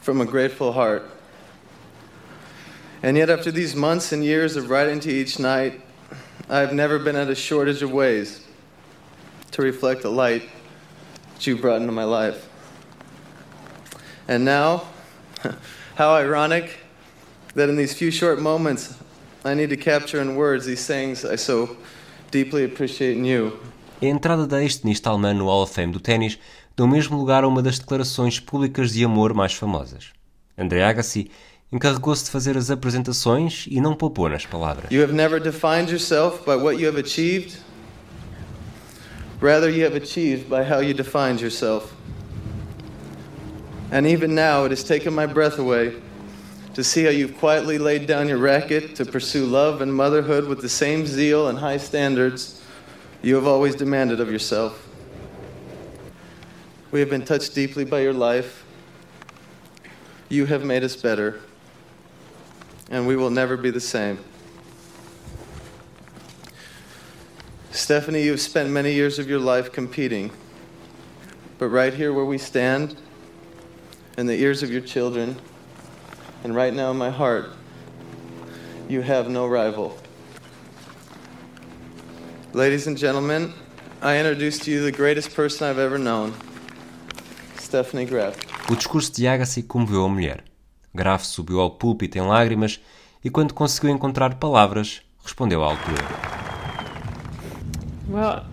from 0.00 0.22
a 0.22 0.24
grateful 0.24 0.72
heart. 0.72 1.08
And 3.02 3.16
yet, 3.16 3.30
after 3.30 3.50
these 3.50 3.74
months 3.76 4.12
and 4.12 4.24
years 4.24 4.56
of 4.56 4.68
writing 4.70 5.00
to 5.00 5.10
each 5.10 5.38
night, 5.38 5.80
I've 6.52 6.72
never 6.72 6.98
been 6.98 7.14
at 7.14 7.30
a 7.30 7.36
shortage 7.36 7.80
of 7.80 7.92
ways 7.92 8.44
to 9.52 9.62
reflect 9.62 10.02
the 10.02 10.10
light 10.10 10.42
that 11.34 11.46
you 11.46 11.56
brought 11.56 11.80
into 11.80 11.92
my 11.92 12.02
life. 12.02 12.48
And 14.26 14.44
now, 14.44 14.82
how 15.94 16.10
ironic 16.10 16.80
that 17.54 17.68
in 17.68 17.76
these 17.76 17.94
few 17.94 18.10
short 18.10 18.40
moments, 18.40 18.98
I 19.44 19.54
need 19.54 19.70
to 19.70 19.76
capture 19.76 20.20
in 20.20 20.34
words 20.34 20.66
these 20.66 20.84
things 20.84 21.24
I 21.24 21.36
so 21.36 21.76
deeply 22.32 22.64
appreciate 22.64 23.16
in 23.16 23.24
you. 23.24 23.60
A 24.02 24.06
entrada 24.06 24.44
da 24.44 24.60
ex-tenista 24.60 25.08
alemã 25.08 25.32
no 25.32 25.44
Hall 25.44 25.62
of 25.62 25.72
Fame 25.72 25.92
do 25.92 26.00
ténis 26.00 26.36
deu 26.76 26.88
mesmo 26.88 27.16
lugar 27.16 27.44
a 27.44 27.48
uma 27.48 27.62
das 27.62 27.78
declarações 27.78 28.40
públicas 28.40 28.90
de 28.90 29.04
amor 29.04 29.32
mais 29.34 29.54
famosas. 29.54 30.10
André 30.58 30.82
Agassi 30.82 31.30
encarregou-se 31.72 32.24
de 32.24 32.30
fazer 32.30 32.56
as 32.56 32.70
apresentações 32.70 33.66
e 33.70 33.80
não 33.80 33.94
poupou 33.94 34.28
nas 34.28 34.44
palavras. 34.44 34.90
You 34.90 35.02
have 35.02 35.12
never 35.12 35.40
defined 35.40 35.90
yourself 35.90 36.44
by 36.44 36.56
what 36.56 36.78
you 36.78 36.86
have 36.86 36.98
achieved. 36.98 37.58
Rather, 39.40 39.70
you 39.70 39.84
have 39.84 39.96
achieved 39.96 40.48
by 40.48 40.64
how 40.64 40.80
you 40.80 40.92
defined 40.92 41.40
yourself. 41.40 41.94
And 43.92 44.06
even 44.06 44.34
now, 44.34 44.64
it 44.64 44.70
has 44.70 44.84
taken 44.84 45.14
my 45.14 45.26
breath 45.26 45.58
away 45.58 45.94
to 46.74 46.84
see 46.84 47.04
how 47.04 47.10
you've 47.10 47.38
quietly 47.38 47.78
laid 47.78 48.06
down 48.06 48.28
your 48.28 48.38
racket 48.38 48.94
to 48.96 49.04
pursue 49.04 49.46
love 49.46 49.80
and 49.80 49.92
motherhood 49.92 50.46
with 50.46 50.60
the 50.60 50.68
same 50.68 51.06
zeal 51.06 51.48
and 51.48 51.58
high 51.58 51.78
standards 51.78 52.62
you 53.22 53.34
have 53.34 53.46
always 53.46 53.74
demanded 53.74 54.20
of 54.20 54.30
yourself. 54.30 54.88
We 56.90 57.00
have 57.00 57.10
been 57.10 57.24
touched 57.24 57.54
deeply 57.54 57.84
by 57.84 58.00
your 58.00 58.12
life. 58.12 58.64
You 60.28 60.46
have 60.46 60.64
made 60.64 60.84
us 60.84 60.96
better 60.96 61.40
and 62.90 63.06
we 63.06 63.16
will 63.16 63.30
never 63.30 63.56
be 63.56 63.70
the 63.70 63.80
same. 63.80 64.18
Stephanie, 67.70 68.22
you've 68.22 68.40
spent 68.40 68.68
many 68.68 68.92
years 68.92 69.18
of 69.18 69.28
your 69.28 69.38
life 69.38 69.72
competing, 69.72 70.30
but 71.58 71.68
right 71.68 71.94
here 71.94 72.12
where 72.12 72.24
we 72.24 72.36
stand, 72.36 72.96
in 74.18 74.26
the 74.26 74.34
ears 74.34 74.62
of 74.62 74.70
your 74.70 74.80
children, 74.80 75.36
and 76.44 76.54
right 76.54 76.74
now 76.74 76.90
in 76.90 76.96
my 76.96 77.10
heart, 77.10 77.50
you 78.88 79.02
have 79.02 79.30
no 79.30 79.46
rival. 79.46 79.96
Ladies 82.52 82.88
and 82.88 82.98
gentlemen, 82.98 83.52
I 84.02 84.18
introduce 84.18 84.58
to 84.60 84.70
you 84.70 84.82
the 84.82 84.92
greatest 84.92 85.34
person 85.34 85.68
I've 85.68 85.78
ever 85.78 85.96
known, 85.96 86.34
Stephanie 87.56 88.04
Graf. 88.04 88.34
O 88.68 88.74
discurso 88.74 89.12
de 89.14 89.22
Agassi 89.26 89.62
a 89.62 90.08
mulher. 90.08 90.49
Graf 90.94 91.24
subiu 91.24 91.60
ao 91.60 91.70
púlpito 91.70 92.18
em 92.18 92.22
lágrimas 92.22 92.80
e, 93.24 93.30
quando 93.30 93.54
conseguiu 93.54 93.90
encontrar 93.90 94.34
palavras, 94.34 95.02
respondeu 95.22 95.62
à 95.62 95.68
altura. 95.68 96.04
Well, 98.08 98.44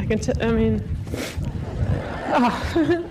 I 0.00 0.06
can 0.06 0.18
I 0.40 0.52
mean, 0.52 0.82
oh, 2.34 3.04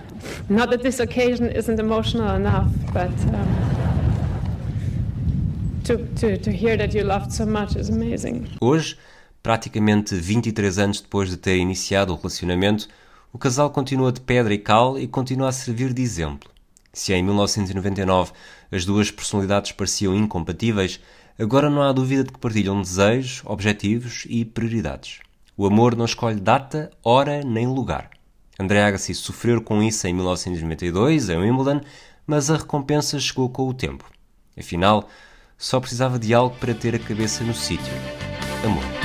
not 0.49 0.69
that 0.71 0.83
this 0.83 0.99
occasion 0.99 1.49
isn't 1.49 1.79
emotional 1.79 2.35
enough, 2.35 2.67
but 2.91 3.11
um, 3.33 3.75
to, 5.85 5.97
to, 6.15 6.37
to 6.37 6.51
hear 6.51 6.77
that 6.77 6.93
you 6.93 7.05
loved 7.05 7.31
so 7.31 7.45
much 7.45 7.77
is 7.77 7.89
amazing. 7.89 8.47
Hoje, 8.59 8.97
praticamente 9.41 10.15
23 10.15 10.79
anos 10.79 10.99
depois 10.99 11.29
de 11.29 11.37
ter 11.37 11.57
iniciado 11.57 12.11
o 12.11 12.15
relacionamento, 12.17 12.89
o 13.31 13.37
casal 13.37 13.69
continua 13.69 14.11
de 14.11 14.19
pedra 14.19 14.53
e 14.53 14.57
cal 14.57 14.99
e 14.99 15.07
continua 15.07 15.49
a 15.49 15.51
servir 15.51 15.93
de 15.93 16.01
exemplo. 16.01 16.54
Se 16.95 17.13
em 17.13 17.21
1999 17.21 18.31
as 18.71 18.85
duas 18.85 19.11
personalidades 19.11 19.73
pareciam 19.73 20.15
incompatíveis, 20.15 21.01
agora 21.37 21.69
não 21.69 21.81
há 21.81 21.91
dúvida 21.91 22.23
de 22.23 22.31
que 22.31 22.39
partilham 22.39 22.81
desejos, 22.81 23.41
objetivos 23.43 24.25
e 24.29 24.45
prioridades. 24.45 25.19
O 25.57 25.65
amor 25.65 25.93
não 25.93 26.05
escolhe 26.05 26.39
data, 26.39 26.89
hora 27.03 27.43
nem 27.43 27.67
lugar. 27.67 28.11
André 28.57 28.81
Agassi 28.81 29.13
sofreu 29.13 29.61
com 29.61 29.83
isso 29.83 30.07
em 30.07 30.13
1992, 30.13 31.29
em 31.29 31.37
Wimbledon, 31.37 31.81
mas 32.25 32.49
a 32.49 32.55
recompensa 32.55 33.19
chegou 33.19 33.49
com 33.49 33.67
o 33.67 33.73
tempo. 33.73 34.09
Afinal, 34.57 35.09
só 35.57 35.81
precisava 35.81 36.17
de 36.17 36.33
algo 36.33 36.55
para 36.57 36.73
ter 36.73 36.95
a 36.95 36.99
cabeça 36.99 37.43
no 37.43 37.53
sítio. 37.53 37.93
Amor. 38.63 39.04